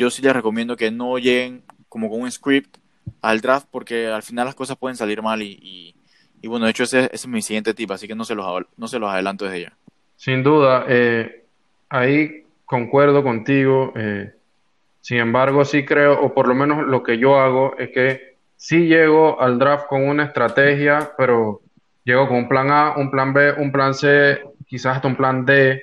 [0.00, 2.78] yo sí les recomiendo que no lleguen como con un script
[3.20, 5.94] al draft porque al final las cosas pueden salir mal y,
[6.40, 8.46] y, bueno, de hecho ese, ese, es mi siguiente tip, así que no se los,
[8.78, 9.72] no se los adelanto desde ya.
[10.16, 11.44] Sin duda, eh,
[11.90, 13.92] ahí concuerdo contigo.
[13.94, 14.32] Eh,
[15.02, 18.86] sin embargo, sí creo, o por lo menos lo que yo hago es que sí
[18.86, 21.60] llego al draft con una estrategia, pero
[22.04, 25.44] llego con un plan A, un plan B, un plan C, quizás hasta un plan
[25.44, 25.82] D.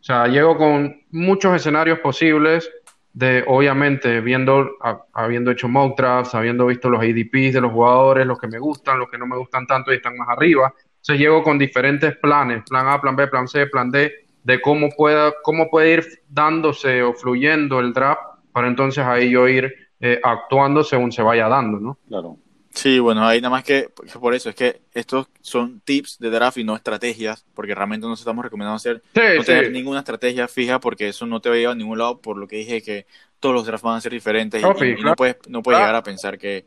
[0.00, 2.68] O sea, llego con muchos escenarios posibles
[3.14, 4.70] de, obviamente, viendo,
[5.12, 6.00] habiendo hecho mock
[6.32, 9.36] habiendo visto los ADPs de los jugadores, los que me gustan, los que no me
[9.36, 10.72] gustan tanto y están más arriba.
[10.76, 14.12] Entonces llego con diferentes planes, plan A, plan B, plan C, plan D,
[14.44, 19.48] de cómo pueda, cómo puede ir dándose o fluyendo el draft para entonces ahí yo
[19.48, 21.98] ir eh, actuando según se vaya dando, ¿no?
[22.08, 22.36] Claro.
[22.74, 26.56] Sí, bueno, ahí nada más que por eso es que estos son tips de draft
[26.56, 30.80] y no estrategias, porque realmente nos estamos recomendando hacer sí, no tener ninguna estrategia fija,
[30.80, 33.06] porque eso no te va a llevar a ningún lado, por lo que dije que
[33.40, 36.38] todos los drafts van a ser diferentes y, no puedes, no puedes llegar a pensar
[36.38, 36.64] que,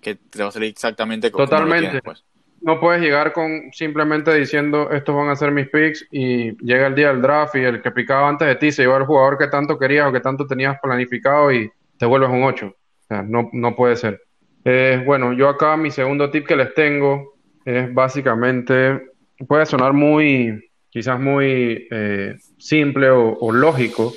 [0.00, 1.74] que te va a salir exactamente como Totalmente.
[1.76, 2.24] lo tienes, pues.
[2.60, 6.94] No puedes llegar con simplemente diciendo estos van a ser mis picks y llega el
[6.94, 9.46] día del draft y el que picaba antes de ti se lleva el jugador que
[9.46, 12.66] tanto querías o que tanto tenías planificado y te vuelves un 8.
[12.66, 14.27] O sea, no, no puede ser.
[14.64, 17.34] Eh, bueno, yo acá mi segundo tip que les tengo
[17.64, 19.10] es básicamente,
[19.46, 24.12] puede sonar muy, quizás muy eh, simple o, lógico,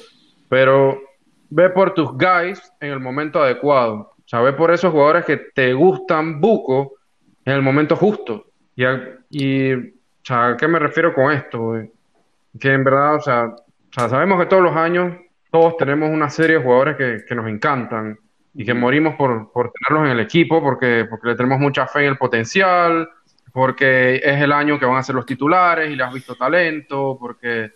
[0.50, 1.02] pero
[1.50, 4.14] ve por tus guys en el momento adecuado.
[4.18, 6.94] O sea, ve por esos jugadores que te gustan buco
[7.46, 8.46] en el momento justo.
[8.76, 8.84] Y,
[9.30, 9.74] y
[10.30, 11.60] ¿a qué me refiero con esto?
[11.60, 11.92] güey?
[12.60, 13.56] que en verdad, o sea,
[13.92, 15.16] sabemos que todos los años
[15.52, 18.18] todos tenemos una serie de jugadores que nos encantan
[18.54, 22.02] y que morimos por, por tenerlos en el equipo porque, porque le tenemos mucha fe
[22.02, 23.10] en el potencial,
[23.54, 27.18] porque es el año que van a ser los titulares y le has visto talento,
[27.20, 27.72] porque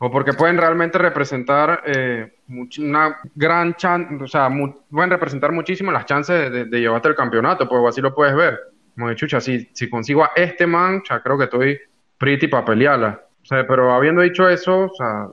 [0.00, 2.36] o porque pueden realmente representar eh,
[2.78, 4.48] una gran chance, o sea,
[4.90, 8.60] pueden representar muchísimo las chances de, de, llevarte el campeonato, pues así lo puedes ver.
[8.94, 11.80] Como de chucha, si, si consigo a este man, ya creo que estoy
[12.16, 13.20] pretty para pelearla.
[13.42, 15.28] O sea, pero habiendo dicho eso, o sea,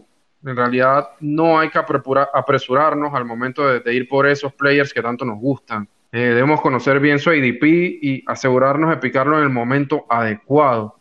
[0.45, 5.25] en realidad no hay que apresurarnos al momento de, ir por esos players que tanto
[5.25, 5.87] nos gustan.
[6.11, 10.97] Eh, debemos conocer bien su ADP y asegurarnos de picarlo en el momento adecuado.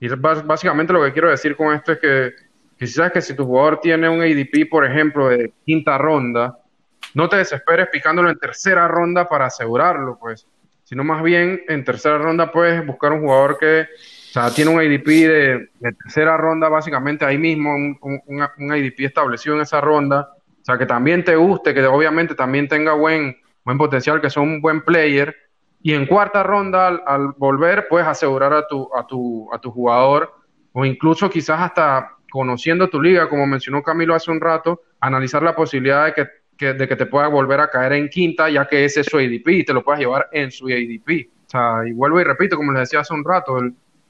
[0.00, 3.80] Y básicamente lo que quiero decir con esto es que sabes que si tu jugador
[3.80, 6.58] tiene un ADP, por ejemplo, de quinta ronda,
[7.14, 10.46] no te desesperes picándolo en tercera ronda para asegurarlo, pues,
[10.84, 13.86] sino más bien en tercera ronda puedes buscar un jugador que
[14.30, 15.68] o sea, tiene un ADP de,
[16.04, 20.86] tercera ronda, básicamente ahí mismo, un, un, ADP establecido en esa ronda, o sea, que
[20.86, 25.34] también te guste, que obviamente también tenga buen, buen potencial, que sea un buen player,
[25.82, 29.72] y en cuarta ronda, al, al volver, puedes asegurar a tu, a, tu, a tu
[29.72, 30.32] jugador,
[30.72, 35.56] o incluso quizás hasta conociendo tu liga, como mencionó Camilo hace un rato, analizar la
[35.56, 39.00] posibilidad de que, de que te pueda volver a caer en quinta, ya que ese
[39.00, 41.30] es su ADP y te lo puedas llevar en su ADP.
[41.46, 43.58] O sea, y vuelvo y repito, como les decía hace un rato,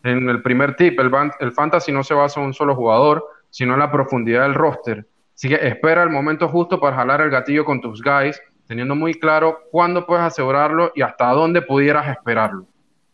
[0.03, 3.75] en el primer tip, el, el fantasy no se basa en un solo jugador, sino
[3.75, 5.07] en la profundidad del roster.
[5.35, 9.15] Así que espera el momento justo para jalar el gatillo con tus guys, teniendo muy
[9.15, 12.67] claro cuándo puedes asegurarlo y hasta dónde pudieras esperarlo.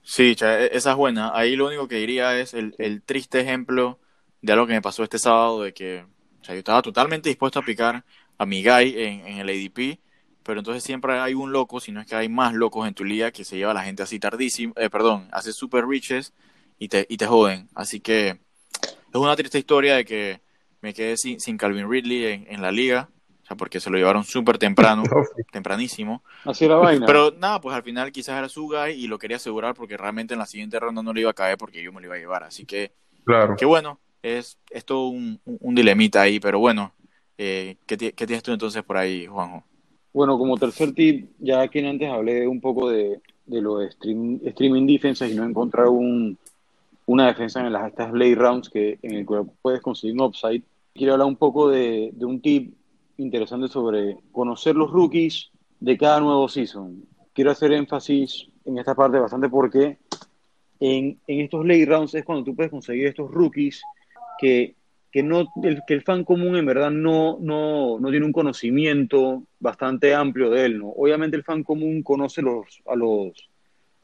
[0.03, 1.33] Sí, e, esa es buena.
[1.35, 3.99] Ahí lo único que diría es el, el triste ejemplo
[4.43, 6.05] de algo que me pasó este sábado, de que
[6.41, 8.05] o sea, yo estaba totalmente dispuesto a picar
[8.39, 9.99] a mi guy en, en, el ADP,
[10.43, 13.05] pero entonces siempre hay un loco, si no es que hay más locos en tu
[13.05, 16.35] liga que se lleva a la gente así tardísimo, eh, perdón, hace super riches
[16.79, 17.69] y te, y te joden.
[17.75, 20.41] Así que es una triste historia de que
[20.81, 23.09] me quedé sin, sin Calvin Ridley en, en, la liga,
[23.43, 25.03] o sea, porque se lo llevaron súper temprano,
[25.53, 26.23] tempranísimo.
[26.45, 27.07] Así era vaina.
[27.07, 30.35] Pero nada, pues al final quizás era su guy y lo quería asegurar porque realmente
[30.35, 32.19] en la siguiente ronda no le iba a caer porque yo me lo iba a
[32.19, 32.45] llevar.
[32.45, 32.93] Así que,
[33.25, 33.57] claro.
[33.57, 36.93] qué bueno, es, es todo un, un, dilemita ahí, pero bueno,
[37.39, 39.65] eh, ¿qué, ¿qué, tienes tú entonces por ahí, Juanjo?
[40.13, 44.41] Bueno, como tercer tip, ya aquí antes hablé un poco de, de lo de stream,
[44.45, 46.39] streaming defenses y no encontrar un,
[47.07, 50.63] una defensa en las estas late rounds que, en el que puedes conseguir un upside.
[50.95, 52.75] Quiero hablar un poco de, de un tip
[53.17, 55.51] interesante sobre conocer los rookies
[55.81, 57.05] de cada nuevo season.
[57.33, 59.99] Quiero hacer énfasis en esta parte bastante porque
[60.81, 63.83] en, en estos late rounds es cuando tú puedes conseguir estos rookies
[64.39, 64.75] que,
[65.11, 69.45] que, no, el, que el fan común en verdad no, no, no, tiene un conocimiento
[69.59, 70.79] bastante amplio de él.
[70.79, 70.89] ¿no?
[70.89, 73.49] Obviamente el fan común conoce los, a, los,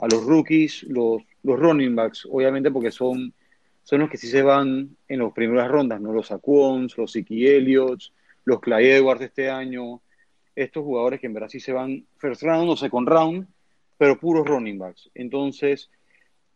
[0.02, 3.32] a los rookies, los, los running backs, obviamente porque son,
[3.84, 6.12] son los que sí se van en las primeras rondas, ¿no?
[6.12, 8.12] los Aquons, los Siki Elliots,
[8.44, 10.02] los Clay Edwards este año,
[10.56, 13.46] estos jugadores que en verdad sí se van first round o second round,
[13.96, 15.08] pero puros running backs.
[15.14, 15.88] Entonces,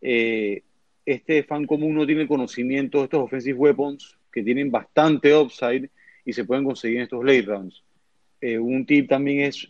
[0.01, 0.64] eh,
[1.05, 5.88] este fan común no tiene conocimiento de estos offensive weapons que tienen bastante upside
[6.24, 7.84] y se pueden conseguir en estos late rounds.
[8.40, 9.68] Eh, un tip también es,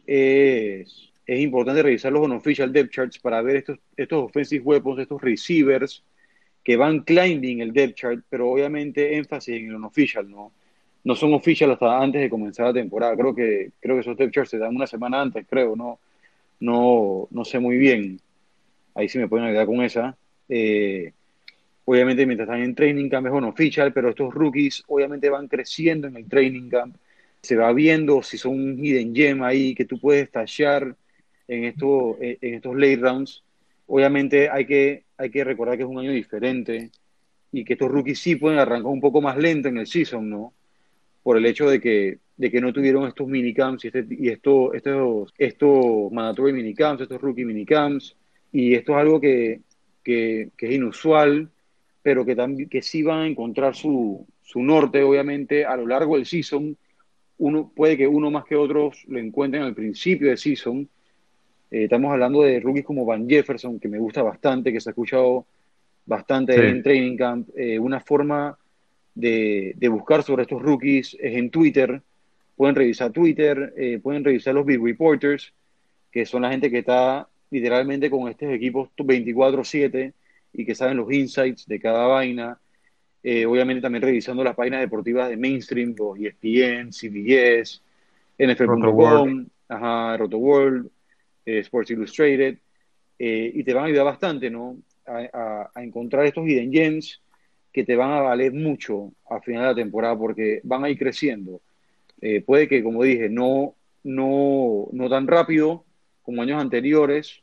[1.27, 6.03] es, importante revisar los unofficial depth charts para ver estos, estos offensive weapons, estos receivers
[6.63, 10.53] que van climbing el depth chart, pero obviamente énfasis en el unofficial, ¿no?
[11.05, 13.17] No son oficial hasta antes de comenzar la temporada.
[13.17, 16.01] Creo que, creo que esos depth charts se dan una semana antes, creo, ¿no?
[16.59, 18.21] No, no sé muy bien.
[18.95, 20.17] Ahí sí me pueden ayudar con esa.
[20.49, 21.13] Eh,
[21.89, 26.09] Obviamente, mientras están en training camp es un official, pero estos rookies obviamente van creciendo
[26.09, 26.97] en el training camp.
[27.41, 30.97] Se va viendo si son un hidden gem ahí que tú puedes tallar
[31.49, 33.43] en, esto, en estos late rounds.
[33.87, 36.91] Obviamente hay que, hay que recordar que es un año diferente
[37.53, 40.53] y que estos rookies sí pueden arrancar un poco más lento en el season, ¿no?
[41.23, 44.75] Por el hecho de que, de que no tuvieron estos minicamps y, este, y esto,
[44.75, 48.17] estos, estos mandatory minicamps, estos rookie minicamps.
[48.53, 49.61] Y esto es algo que,
[50.03, 51.51] que, que es inusual
[52.07, 56.15] pero que, también, que sí van a encontrar su, su norte, obviamente, a lo largo
[56.15, 56.77] del season.
[57.39, 60.89] Uno, puede que uno más que otros lo encuentren al principio del season.
[61.71, 64.93] Eh, estamos hablando de rookies como Van Jefferson, que me gusta bastante, que se ha
[64.93, 65.47] escuchado
[66.05, 66.61] bastante sí.
[66.61, 67.49] en Training Camp.
[67.57, 68.57] Eh, una forma
[69.15, 72.01] de, de, buscar sobre estos rookies es en Twitter.
[72.55, 75.53] Pueden revisar Twitter, eh, pueden revisar los Big Reporters,
[76.11, 80.13] que son la gente que está literalmente con estos equipos 24-7
[80.53, 82.59] y que saben los insights de cada vaina.
[83.49, 87.81] Obviamente también revisando las páginas deportivas de mainstream, los ESPN, CBS,
[88.39, 89.47] NFL.com,
[90.17, 90.89] Roto World,
[91.47, 92.59] eh, Sports Illustrated,
[93.19, 94.77] eh, y te van a ayudar bastante, ¿no?
[95.07, 97.23] A, a, a, encontrar estos hidden gems
[97.73, 100.99] que te van a valer mucho al final de la temporada porque van a ir
[100.99, 101.61] creciendo.
[102.21, 105.85] Eh, puede que, como dije, no, no, no tan rápido
[106.23, 107.43] como años anteriores,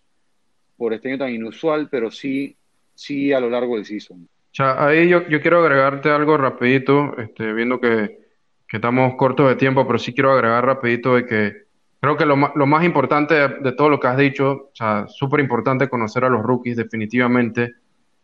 [0.75, 2.57] por este año tan inusual, pero sí,
[2.93, 4.27] sí a lo largo del season.
[4.53, 8.19] Ya, ahí yo, yo quiero agregarte algo rapidito, este, viendo que,
[8.67, 11.62] que estamos cortos de tiempo, pero sí quiero agregar rapidito de que
[12.03, 15.39] creo que lo, más importante de, de todo lo que has dicho, o sea, súper
[15.39, 17.75] importante conocer a los rookies definitivamente,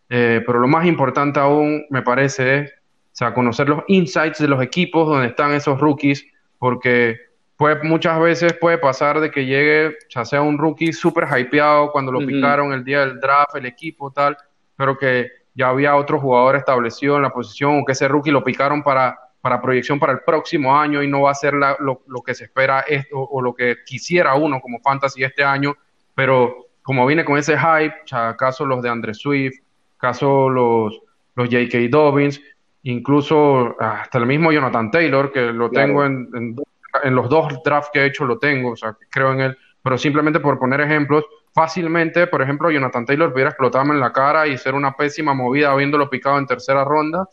[0.09, 4.49] eh, pero lo más importante aún me parece es, o sea, conocer los insights de
[4.49, 6.27] los equipos donde están esos rookies,
[6.57, 7.19] porque
[7.55, 12.11] puede, muchas veces puede pasar de que llegue, ya sea un rookie súper hypeado cuando
[12.11, 14.36] lo picaron el día del draft, el equipo tal,
[14.75, 18.43] pero que ya había otro jugador establecido en la posición o que ese rookie lo
[18.43, 22.02] picaron para, para proyección para el próximo año y no va a ser la- lo,
[22.08, 25.76] lo que se espera es- o, o lo que quisiera uno como fantasy este año,
[26.16, 29.60] pero como viene con ese hype, ya caso los de Andre Swift,
[29.98, 31.00] caso los,
[31.36, 31.78] los J.K.
[31.90, 32.42] Dobbins,
[32.84, 35.88] incluso hasta el mismo Jonathan Taylor, que lo Claro.
[35.88, 36.56] tengo en, en,
[37.04, 39.98] en los dos drafts que he hecho, lo tengo, o sea, creo en él, pero
[39.98, 44.58] simplemente por poner ejemplos, fácilmente, por ejemplo, Jonathan Taylor pudiera explotarme en la cara y
[44.58, 47.28] ser una pésima movida habiéndolo picado en tercera ronda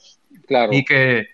[0.46, 1.26] Claro, y que,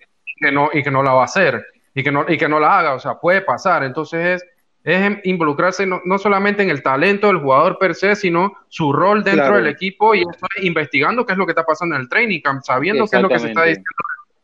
[0.42, 1.64] que no, y que no la va a hacer
[1.94, 3.84] y que no, y que no la haga, o sea, puede pasar.
[3.84, 4.48] Entonces es,
[4.84, 9.22] es involucrarse no, no solamente en el talento del jugador per se, sino su rol
[9.22, 9.56] dentro Claro.
[9.58, 12.62] del equipo y es investigando qué es lo que está pasando en el training camp,
[12.62, 13.88] sabiendo qué es lo que se está diciendo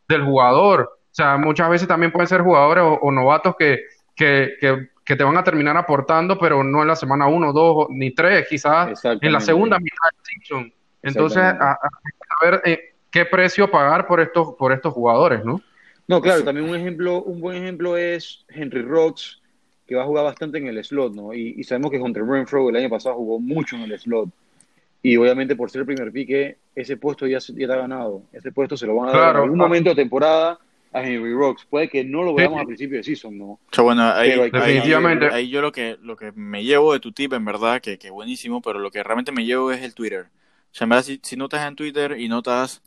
[0.07, 0.81] del jugador.
[1.11, 3.79] O sea, muchas veces también pueden ser jugadores o, o novatos que,
[4.15, 7.87] que, que, que te van a terminar aportando, pero no en la semana uno, dos
[7.89, 10.73] ni tres, quizás en la segunda mitad del season.
[11.01, 11.79] Entonces, a, a-
[12.43, 15.59] ver eh, qué precio pagar por estos, por estos jugadores, ¿no?
[16.09, 19.39] No, claro, también un ejemplo, un buen ejemplo es Henry Rocks,
[19.87, 21.33] que va a jugar bastante en el slot, ¿no?
[21.33, 24.29] Y, y sabemos que Hunter Renfro el año pasado jugó mucho en el slot.
[25.03, 28.23] Y obviamente por ser el primer pique, ese puesto ya, se- ya está ganado.
[28.33, 29.63] Ese puesto se lo van a dar en algún Ah.
[29.65, 30.59] momento de temporada
[30.91, 31.63] a Henry Rocks.
[31.69, 32.63] Puede que no lo veamos Sí.
[32.63, 33.45] a principio de season, ¿no?
[33.45, 35.25] O sea, bueno, ahí, Pero hay- ahí- Definitivamente.
[35.27, 37.99] ahí- ahí yo lo que, lo que me llevo de tu tip, en verdad, que,
[37.99, 40.25] que buenísimo, pero lo que realmente me llevo es el Twitter.
[40.25, 42.81] O sea, en verdad, si, si no estás en Twitter y no estás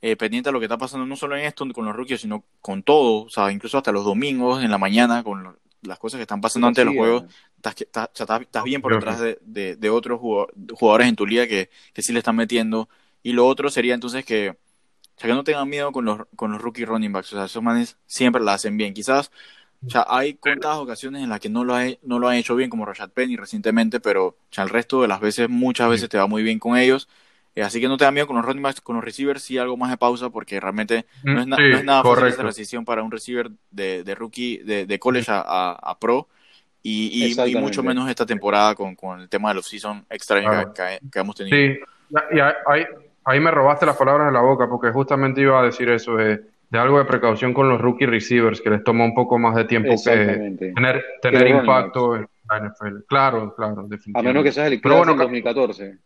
[0.00, 2.44] eh, pendiente de lo que está pasando, no solo en esto con los rookies, sino
[2.60, 6.18] con todo, o sea, incluso hasta los domingos en la mañana, con lo- las cosas
[6.18, 7.28] que están pasando antes de los Sí, juegos, eh.
[7.56, 11.46] estás, estás, estás- estás bien por detrás de, de, de otros jugadores en tu liga
[11.46, 12.88] que, que sí le están metiendo.
[13.22, 14.54] Y lo otro sería entonces que, o
[15.20, 17.32] sea, que no tengan miedo con los, con los rookie running backs.
[17.32, 18.94] O sea, esos manes siempre la hacen bien.
[18.94, 19.30] Quizás,
[19.88, 22.56] o sea, hay contadas ocasiones en las que no lo, ha- no lo han hecho
[22.56, 26.08] bien, como Rashad Penny recientemente, pero o sea, el resto de las veces, muchas veces
[26.08, 27.08] te va muy bien con ellos.
[27.58, 29.76] Eh, así que no tengan miedo con los running backs, con los receivers, sí algo
[29.76, 32.42] más de pausa, porque realmente no es, na- Sí, no es nada fácil esa correcto.
[32.42, 36.28] transición para un receiver de, de rookie, de, de college a, a- a pro.
[36.84, 37.60] Y, y- y Exactamente.
[37.60, 40.72] mucho menos esta temporada con, con el tema de los season extraños Claro.
[41.10, 41.56] que, hemos tenido.
[41.56, 41.80] Sí,
[42.30, 42.38] y
[43.24, 46.40] ahí, me robaste las palabras de la boca, porque justamente iba a decir eso, de,
[46.70, 49.64] de algo de precaución con los rookie receivers, que les toma un poco más de
[49.64, 53.04] tiempo que tener, impacto en la NFL.
[53.08, 54.22] Claro, claro, A definitivamente.
[54.28, 55.98] menos que seas el Pero clase bueno, del ca- 2014.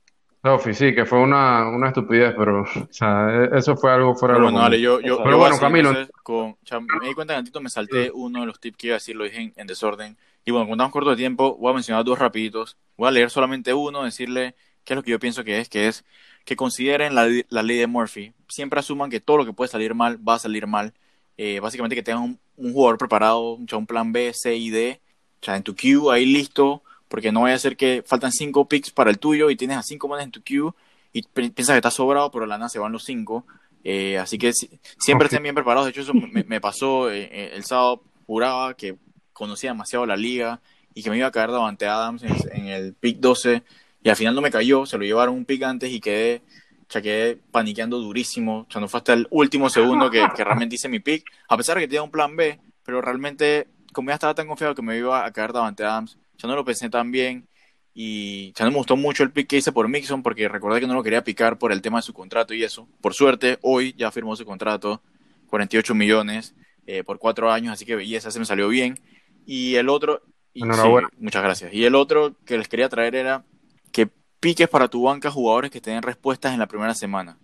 [0.45, 4.34] Sofi, sí, que fue una, una estupidez, pero o sea, e- eso fue algo fuera
[4.34, 5.90] de lo bueno, dale, yo, yo, Pero yo bueno, Camilo.
[5.90, 8.76] entonces, con, o sea, me di cuenta que tantito me salté uno de los tips
[8.78, 10.16] que iba a decir, lo dije en, en desorden.
[10.45, 12.76] Y bueno, como estamos corto de tiempo, voy a mencionar dos rapiditos.
[12.97, 15.86] Voy a leer solamente uno, decirle qué es lo que yo pienso que es, que
[15.88, 16.05] es
[16.45, 18.32] que consideren la, la ley de Murphy.
[18.49, 20.95] Siempre asuman que todo lo que puede salir mal va a salir mal.
[21.36, 25.01] Eh, básicamente que tengan un, un jugador preparado, un plan B, C y D,
[25.40, 26.82] o sea, en tu queue ahí listo,
[27.12, 29.82] porque no vaya a ser que faltan cinco picks para el tuyo y tienes a
[29.82, 30.70] cinco manes en tu queue
[31.12, 33.44] y pi- piensas que está sobrado, pero la nada se van los cinco.
[33.84, 35.84] Eh, así que si- siempre estén bien preparados.
[35.84, 38.02] De hecho, eso me, me pasó eh, eh, el sábado.
[38.26, 38.96] Juraba que
[39.34, 40.62] conocía demasiado la liga
[40.94, 43.62] y que me iba a caer Davante Adams en, en el pick 12
[44.02, 44.86] y al final no me cayó.
[44.86, 46.40] Se lo llevaron un pick antes y quedé,
[46.88, 48.66] sea, quedé paniqueando durísimo.
[48.66, 51.58] O sea, no fue hasta el último segundo que, que realmente hice mi pick, a
[51.58, 54.80] pesar de que tenía un plan B, pero realmente, como ya estaba tan confiado que
[54.82, 57.49] me iba a caer Davante Adams, ya no lo pensé tan bien.
[57.95, 60.86] Y ya no me gustó mucho el pick que hice por Mixon porque recordé que
[60.86, 62.88] no lo quería picar por el tema de su contrato y eso.
[63.01, 65.03] Por suerte, hoy ya firmó su contrato,
[65.49, 66.55] 48 millones
[66.86, 68.99] eh, por cuatro años, así que belleza, se me salió bien.
[69.45, 70.22] Y el otro,
[70.55, 71.09] y, Enhorabuena.
[71.11, 71.74] sí, muchas gracias.
[71.74, 73.45] Y el otro que les quería traer era
[73.93, 74.09] que
[74.40, 77.38] piques para tu banca jugadores que te den respuestas en la primera semana.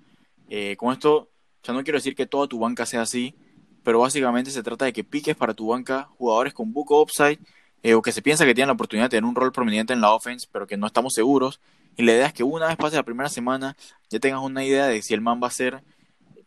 [0.48, 1.28] Eh, con esto,
[1.62, 3.34] ya no quiero decir que toda tu banca sea así,
[3.82, 7.38] pero básicamente se trata de que piques para tu banca jugadores con buco upside
[7.82, 10.00] eh, o que se piensa que tienen la oportunidad de tener un rol prominente en
[10.00, 11.60] la offense, pero que no estamos seguros.
[11.96, 13.76] Y la idea es que una vez pase la primera semana,
[14.10, 15.80] ya tengas una idea de si el man va a ser, o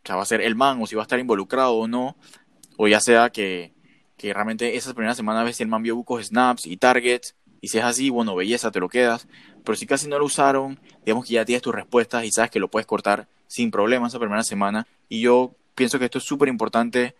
[0.04, 2.16] sea, va a ser el man o si va a estar involucrado o no,
[2.78, 3.74] o ya sea que,
[4.18, 7.68] que realmente esas primeras semanas ves si el man vio bucos snaps y targets, y
[7.68, 9.28] si es así, bueno, belleza, te lo quedas.
[9.64, 12.60] Pero si casi no lo usaron, digamos que ya tienes tus respuestas y sabes que
[12.60, 14.88] lo puedes cortar sin problema esa primera semana.
[15.08, 17.16] Y yo pienso que esto es súper importante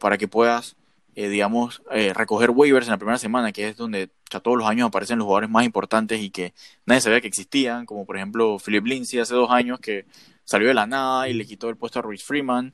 [0.00, 0.76] para que puedas
[1.20, 4.68] eh, digamos, eh, recoger waivers en la primera semana, que es donde ya todos los
[4.68, 6.54] años aparecen los jugadores más importantes y que
[6.86, 10.06] nadie sabía que existían, como por ejemplo Philip Lindsay hace dos años que
[10.44, 12.72] salió de la nada y le quitó el puesto a Rich Freeman.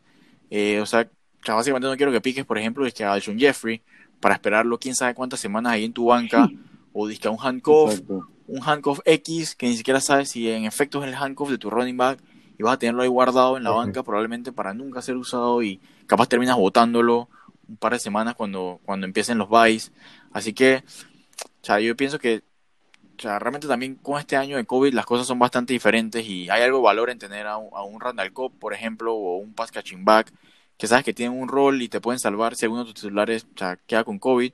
[0.51, 1.09] Eh, o sea,
[1.43, 3.81] ya básicamente no quiero que piques, por ejemplo, es que a John Jeffrey
[4.21, 6.47] para esperarlo quién sabe cuántas semanas ahí en tu banca,
[6.93, 7.99] o disque a un handcuff,
[8.47, 11.71] un handcuff X que ni siquiera sabes si en efecto es el handcuff de tu
[11.71, 12.21] running back
[12.59, 15.81] y vas a tenerlo ahí guardado en la banca probablemente para nunca ser usado y
[16.07, 17.31] capaz terminas botándolo
[17.69, 19.93] un par de semanas cuando, cuando empiecen los buys.
[20.33, 20.85] Así que,
[21.63, 22.43] o sea, yo pienso que
[23.17, 26.51] o sea, realmente también con este año de COVID las cosas son bastante diferentes y
[26.51, 29.37] hay algo de valor en tener a un, a un Randall Cobb, por ejemplo, o
[29.37, 30.33] un pass catching back,
[30.77, 33.47] que sabes que tienen un rol y te pueden salvar si alguno de tus titulares
[33.55, 34.53] o sea, queda con COVID,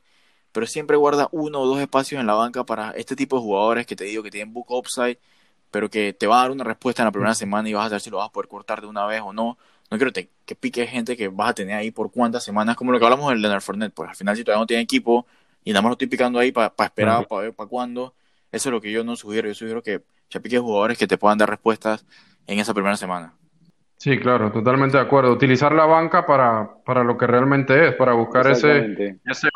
[0.52, 3.86] pero siempre guarda uno o dos espacios en la banca para este tipo de jugadores
[3.86, 5.18] que te digo que tienen book upside,
[5.70, 7.90] pero que te va a dar una respuesta en la primera semana y vas a
[7.90, 9.56] ver si lo vas a poder cortar de una vez o no
[9.90, 12.98] no quiero que pique gente que vas a tener ahí por cuántas semanas, como lo
[12.98, 15.26] que hablamos del Leonard Fournette, pues al final si todavía no tiene equipo
[15.64, 18.14] y nada más lo estoy picando ahí para esperar, para ver para cuándo,
[18.52, 21.18] eso es lo que yo no sugiero, yo sugiero que ya piques jugadores que te
[21.18, 22.06] puedan dar respuestas
[22.46, 23.34] en esa primera semana.
[23.96, 25.32] Sí, claro, totalmente de acuerdo.
[25.32, 29.48] Utilizar la banca para, para lo que realmente es, para buscar ese, ese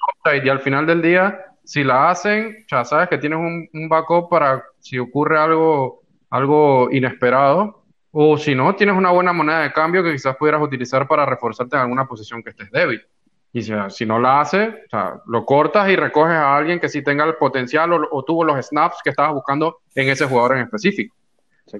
[0.45, 4.29] y al final del día, si la hacen, ya sabes que tienes un, un backup
[4.29, 7.84] para si ocurre algo, algo inesperado,
[8.17, 11.75] o si no, tienes una buena moneda de cambio que quizás pudieras utilizar para reforzarte
[11.75, 13.05] en alguna posición que estés débil.
[13.53, 17.03] Y si, no la hace, o sea, lo cortas y recoges a alguien que sí
[17.03, 21.15] tenga el potencial o, tuvo los snaps que estabas buscando en ese jugador en específico.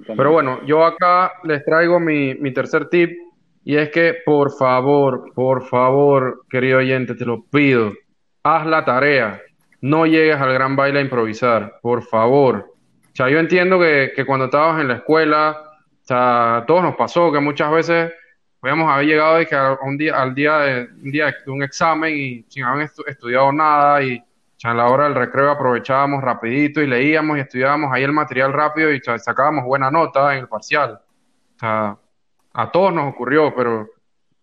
[0.05, 3.17] Pero bueno, yo acá les traigo mi, mi tercer tip
[3.63, 7.93] y es que por favor, por favor, querido oyente, te lo pido,
[8.43, 9.41] haz la tarea.
[9.79, 12.73] No llegues al gran baile a improvisar, por favor.
[13.05, 15.64] O sea, yo entiendo que, que cuando estabas en la escuela
[16.05, 18.13] o sea, a todos nos pasó que muchas veces
[18.59, 22.15] podíamos haber llegado que a un día, al día de un, día de un examen
[22.15, 24.23] y sin haber estudiado nada y
[24.63, 28.91] a la hora del recreo aprovechábamos rapidito y leíamos y estudiábamos ahí el material rápido
[28.91, 30.99] y sacábamos buena nota en el parcial.
[31.55, 31.97] O sea,
[32.53, 33.89] a todos nos ocurrió, pero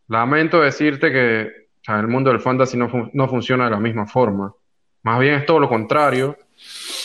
[0.08, 1.48] lamento decirte que
[1.86, 4.52] el mundo del fantasy no, no funciona de la misma forma.
[5.04, 6.36] Más bien es todo lo contrario.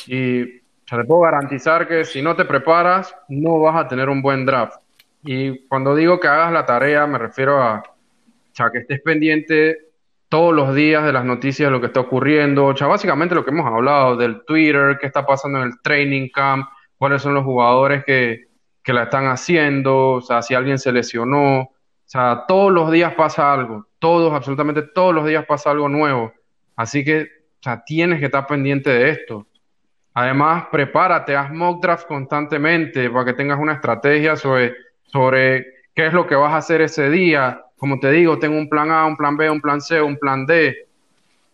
[0.08, 0.57] Y sea,
[0.96, 4.78] te puedo garantizar que si no te preparas, no vas a tener un buen draft.
[5.24, 7.84] Y cuando digo que hagas la tarea, me refiero a
[8.60, 9.78] o que estés pendiente
[10.30, 12.66] todos los días de las noticias de lo que está ocurriendo.
[12.66, 16.30] O sea, básicamente lo que hemos hablado del Twitter, qué está pasando en el training
[16.30, 16.68] camp,
[16.98, 18.48] cuáles son los jugadores que,
[18.84, 21.60] que la están haciendo, o sea, si alguien se lesionó.
[21.62, 21.74] O
[22.10, 26.34] sea, todos los días pasa algo, todos, absolutamente todos los días pasa algo nuevo.
[26.76, 29.48] Así que, o sea, tienes que estar pendiente de esto.
[30.20, 35.64] Además, prepárate, haz mock draft constantemente para que tengas una estrategia sobre, sobre
[35.94, 37.62] qué es lo que vas a hacer ese día.
[37.78, 40.48] Como te digo, tengo un plan A, un plan B, un plan C, un plan
[40.48, 40.76] D.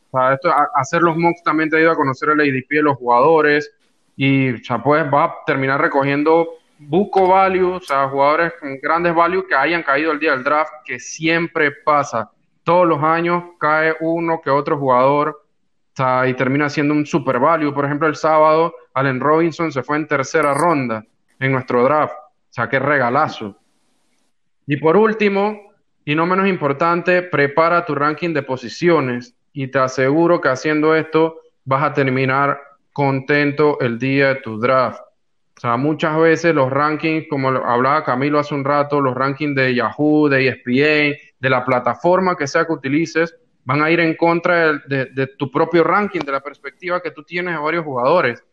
[0.09, 3.69] Para esto, hacer los mocks también te ayuda a conocer el ADP de los jugadores
[4.15, 6.47] y ya pues va a terminar recogiendo
[6.79, 10.71] buco value, o sea, jugadores con grandes values que hayan caído el día del draft,
[10.85, 12.31] que siempre pasa.
[12.63, 15.42] Todos los años cae uno que otro jugador
[16.27, 17.73] y termina siendo un super value.
[17.73, 21.05] Por ejemplo, el sábado Allen Robinson se fue en tercera ronda
[21.39, 22.15] en nuestro draft.
[22.15, 23.55] O sea, qué regalazo.
[24.65, 25.73] Y por último,
[26.05, 31.41] y no menos importante, prepara tu ranking de posiciones y te aseguro que haciendo esto
[31.65, 32.59] vas a terminar
[32.91, 35.01] contento el día de tu draft.
[35.55, 39.75] O sea, muchas veces los rankings, como hablaba Camilo hace un rato, los rankings de
[39.75, 43.35] Yahoo, de ESPN, de la plataforma que sea que utilices,
[43.65, 47.55] van a ir en contra de, tu propio ranking, de la perspectiva que tú tienes
[47.55, 48.43] de varios jugadores.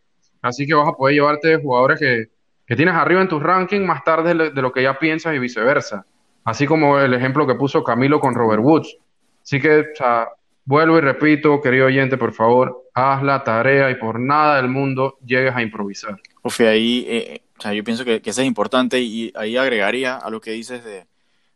[0.43, 2.29] Así que vas a poder llevarte jugadores que,
[2.77, 6.07] tienes arriba en tu ranking más tarde de, lo que ya piensas y viceversa.
[6.45, 8.97] Así como el ejemplo que puso Camilo con Robert Woods.
[9.43, 10.29] Así que, o sea,
[10.65, 15.19] vuelvo y repito, querido oyente, por favor, haz la tarea y por nada del mundo
[15.27, 16.17] llegues a improvisar.
[16.43, 20.17] Ofe, ahí, eh, o sea, yo pienso que, que eso es importante y ahí agregaría
[20.17, 21.07] a lo que dices de,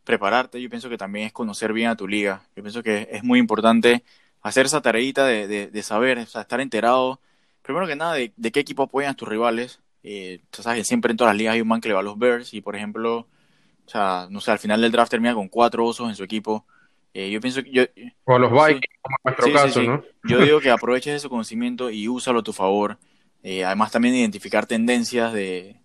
[0.04, 2.42] prepararte, yo pienso que también es conocer bien a tu liga.
[2.54, 4.04] Yo pienso que es muy importante
[4.42, 7.20] hacer esa tareita de, de, saber, o sea, estar enterado,
[7.62, 9.80] primero que nada, de, qué equipo apoyan tus rivales.
[10.02, 12.18] Eh, sabes siempre en todas las ligas hay un man que le va a los
[12.18, 13.26] Bears y, por ejemplo,
[13.86, 16.66] o sea, no sé, al final del draft termina con cuatro osos en su equipo.
[17.14, 17.84] Eh, yo pienso que yo,
[18.24, 20.04] o los Vikings, como en nuestro caso, ¿no?
[20.24, 22.98] Yo digo que aproveches ese conocimiento y úsalo a tu favor.
[23.42, 25.76] Eh, además, también identificar tendencias de,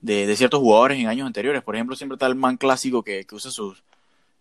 [0.00, 1.62] de, ciertos jugadores en años anteriores.
[1.62, 3.82] Por ejemplo, siempre está el man clásico que, usa sus,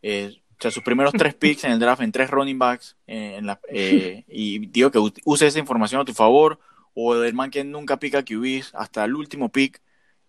[0.01, 2.95] eh, sus primeros tres picks en el draft en tres running backs.
[3.07, 6.59] en la, eh, y digo que use esa información a tu favor.
[6.99, 9.81] O del man que nunca pica QBs hasta el último pick.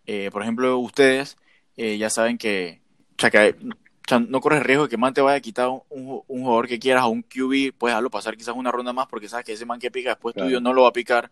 [0.05, 1.39] Eh, por ejemplo, ustedes
[1.77, 2.83] ya saben que,
[3.17, 3.55] o sea, que
[4.17, 5.85] no corres riesgo de que man te vaya a quitar un,
[6.27, 9.29] un, jugador que quieras a un QB, puedes dejarlo pasar quizás una ronda más porque
[9.29, 11.31] sabes que ese man que pica después tuyo no lo va a picar.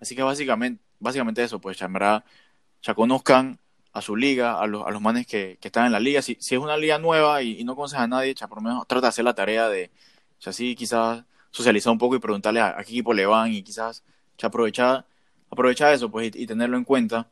[0.00, 2.24] Así que básicamente, básicamente eso, pues en verdad,
[2.82, 3.58] ya conozcan
[3.92, 6.22] a su liga, a los, a los manes que, que están en la liga.
[6.22, 8.86] Si, si es una liga nueva y, no conoces a nadie, ya por lo menos
[8.86, 9.90] trata de hacer la tarea de,
[10.40, 14.02] ya sí, quizás socializar un poco y preguntarle a, qué equipo le van y quizás
[14.36, 15.04] ya aprovechar,
[15.50, 17.28] aprovechar eso pues y, tenerlo en cuenta.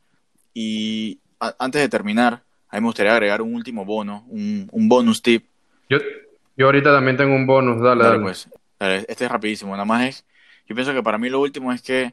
[0.54, 5.22] Y antes de terminar, a mí me gustaría agregar un último bono, un, un bonus
[5.22, 5.44] tip.
[5.88, 5.98] Yo,
[6.56, 8.20] yo ahorita también tengo un bonus, dale, dale.
[8.20, 8.48] Pues,
[8.80, 10.24] este es rapidísimo, nada más es,
[10.66, 12.12] yo pienso que para mí lo último es que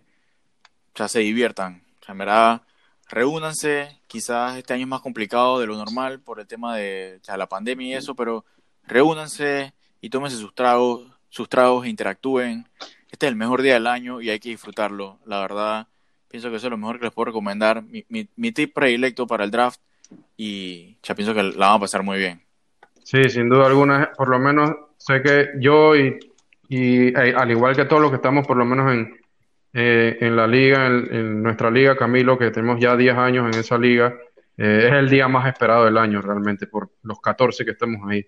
[0.96, 2.62] ya se diviertan, o sea, en verdad,
[3.14, 7.48] reúnanse, quizás este año es más complicado de lo normal por el tema de la
[7.48, 8.46] pandemia y eso, pero
[8.86, 12.68] reúnanse y tómense sus tragos, sus tragos e interactúen.
[13.12, 15.88] Este es el mejor día del año y hay que disfrutarlo, la verdad.
[16.28, 17.84] Pienso que eso es lo mejor que les puedo recomendar.
[17.84, 19.80] Mi, mi, mi tip predilecto para el draft
[20.36, 22.42] y ya pienso que la van a pasar muy bien.
[23.04, 26.18] Sí, sin duda alguna, por lo menos sé que yo y,
[26.70, 29.23] y eh, al igual que todos los que estamos por lo menos en,
[29.74, 33.78] eh, en la liga, en, nuestra liga, Camilo, que tenemos ya 10 años en esa
[33.78, 34.16] liga,
[34.58, 38.26] eh, es el día más esperado del año realmente, por los 14 que estamos ahí.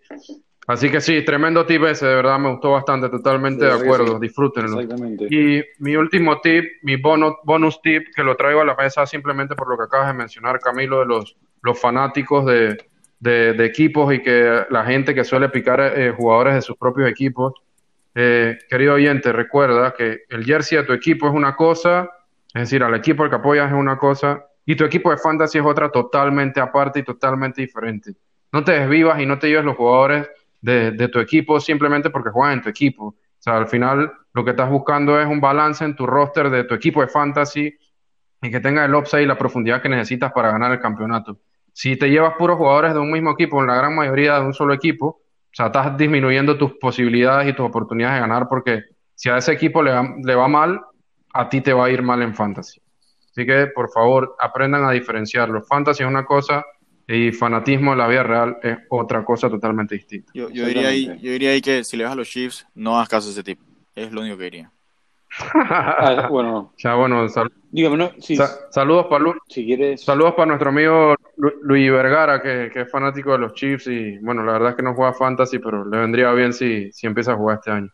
[0.68, 4.82] Así que sí, tremendo tip ese, de verdad me gustó bastante, totalmente de acuerdo, disfrútenlo.
[5.30, 9.54] Y mi último tip, mi bonus, bonus tip, que lo traigo a la mesa simplemente
[9.54, 12.78] por lo que acabas de mencionar, Camilo, de los los fanáticos de,
[13.20, 17.54] de, equipos y que la gente que suele picar eh, jugadores de sus propios equipos.
[18.18, 22.10] Eh, querido oyente, recuerda que el jersey de tu equipo es una cosa,
[22.54, 25.58] es decir, al equipo al que apoyas es una cosa, y tu equipo de fantasy
[25.58, 28.14] es otra totalmente aparte y totalmente diferente.
[28.54, 30.30] No te desvivas y no te lleves los jugadores
[30.62, 33.08] de, tu equipo simplemente porque juegan en tu equipo.
[33.08, 36.64] O sea, al final lo que estás buscando es un balance en tu roster de
[36.64, 37.78] tu equipo de fantasy
[38.42, 41.38] y que tenga el upside y la profundidad que necesitas para ganar el campeonato.
[41.74, 44.54] Si te llevas puros jugadores de un mismo equipo, en la gran mayoría de un
[44.54, 45.22] solo equipo,
[45.56, 48.84] sea, estás disminuyendo tus posibilidades y tus oportunidades de ganar porque
[49.14, 50.82] si a ese equipo le va, le va mal,
[51.34, 52.82] a ti te va a ir mal en fantasy.
[53.32, 55.62] Así que, por favor, aprendan a diferenciarlo.
[55.64, 56.64] Fantasy es una cosa
[57.08, 60.32] y fanatismo en la vida real es otra cosa totalmente distinta.
[60.34, 62.96] Yo, yo diría, ahí, yo diría ahí que si le vas a los Chiefs, no
[62.96, 63.64] hagas caso a ese tipo.
[63.94, 64.72] Es lo único que diría.
[65.54, 66.74] Ah, bueno.
[66.78, 67.28] Ya, bueno,
[67.72, 68.12] Dígame,
[68.70, 70.02] saludos para si quieres...
[70.02, 74.54] Saludos para nuestro amigo Luis Vergara, que, es fanático de los Chiefs y bueno, la
[74.54, 77.58] verdad es que no juega fantasy, pero le vendría bien si, si empieza a jugar
[77.58, 77.90] este año.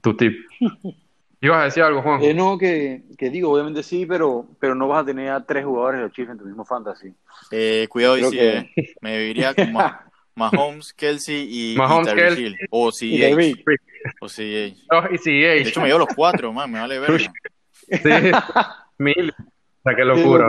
[0.00, 0.34] Tu tip.
[1.40, 2.22] ¿Ibas a decir algo, Juan?
[2.22, 5.64] Eh, no, que, que, digo, obviamente sí, pero, pero no vas a tener a tres
[5.64, 7.14] jugadores de los Chiefs en tu mismo fantasy.
[7.52, 8.68] Eh, cuidado, y si, eh,
[9.00, 9.72] me viviría con
[10.34, 12.54] Mahomes, Kelsey y, Mahomes, Kelsey.
[12.70, 13.22] O si
[14.20, 14.76] o CJ.
[14.90, 15.28] No, y CJ.
[15.28, 17.20] De hecho, me dio los cuatro, man, me vale ver.
[17.20, 17.28] Sí,
[18.98, 19.30] mil.
[19.30, 20.48] O sea, qué locura.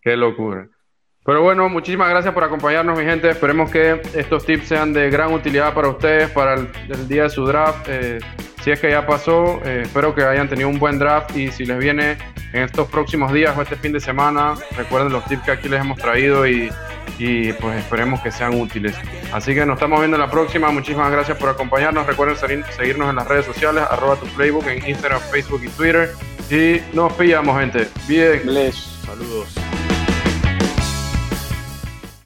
[0.00, 0.68] Qué locura.
[1.28, 3.28] Pero bueno, muchísimas gracias por acompañarnos, mi gente.
[3.28, 7.44] Esperemos que estos tips sean de gran utilidad para ustedes, para el, día de su
[7.44, 7.86] draft.
[7.86, 8.18] Eh,
[8.64, 11.66] si es que ya pasó, eh, espero que hayan tenido un buen draft y si
[11.66, 12.16] les viene
[12.54, 15.82] en estos próximos días o este fin de semana, recuerden los tips que aquí les
[15.82, 16.70] hemos traído y,
[17.18, 18.96] y pues esperemos que sean útiles.
[19.30, 20.70] Así que nos estamos viendo en la próxima.
[20.70, 22.06] Muchísimas gracias por acompañarnos.
[22.06, 26.10] Recuerden seguirnos en las redes sociales, arroba tu playbook en Instagram, Facebook y Twitter.
[26.50, 27.86] Y nos pillamos, gente.
[28.08, 28.40] Bien.
[29.04, 29.67] Saludos.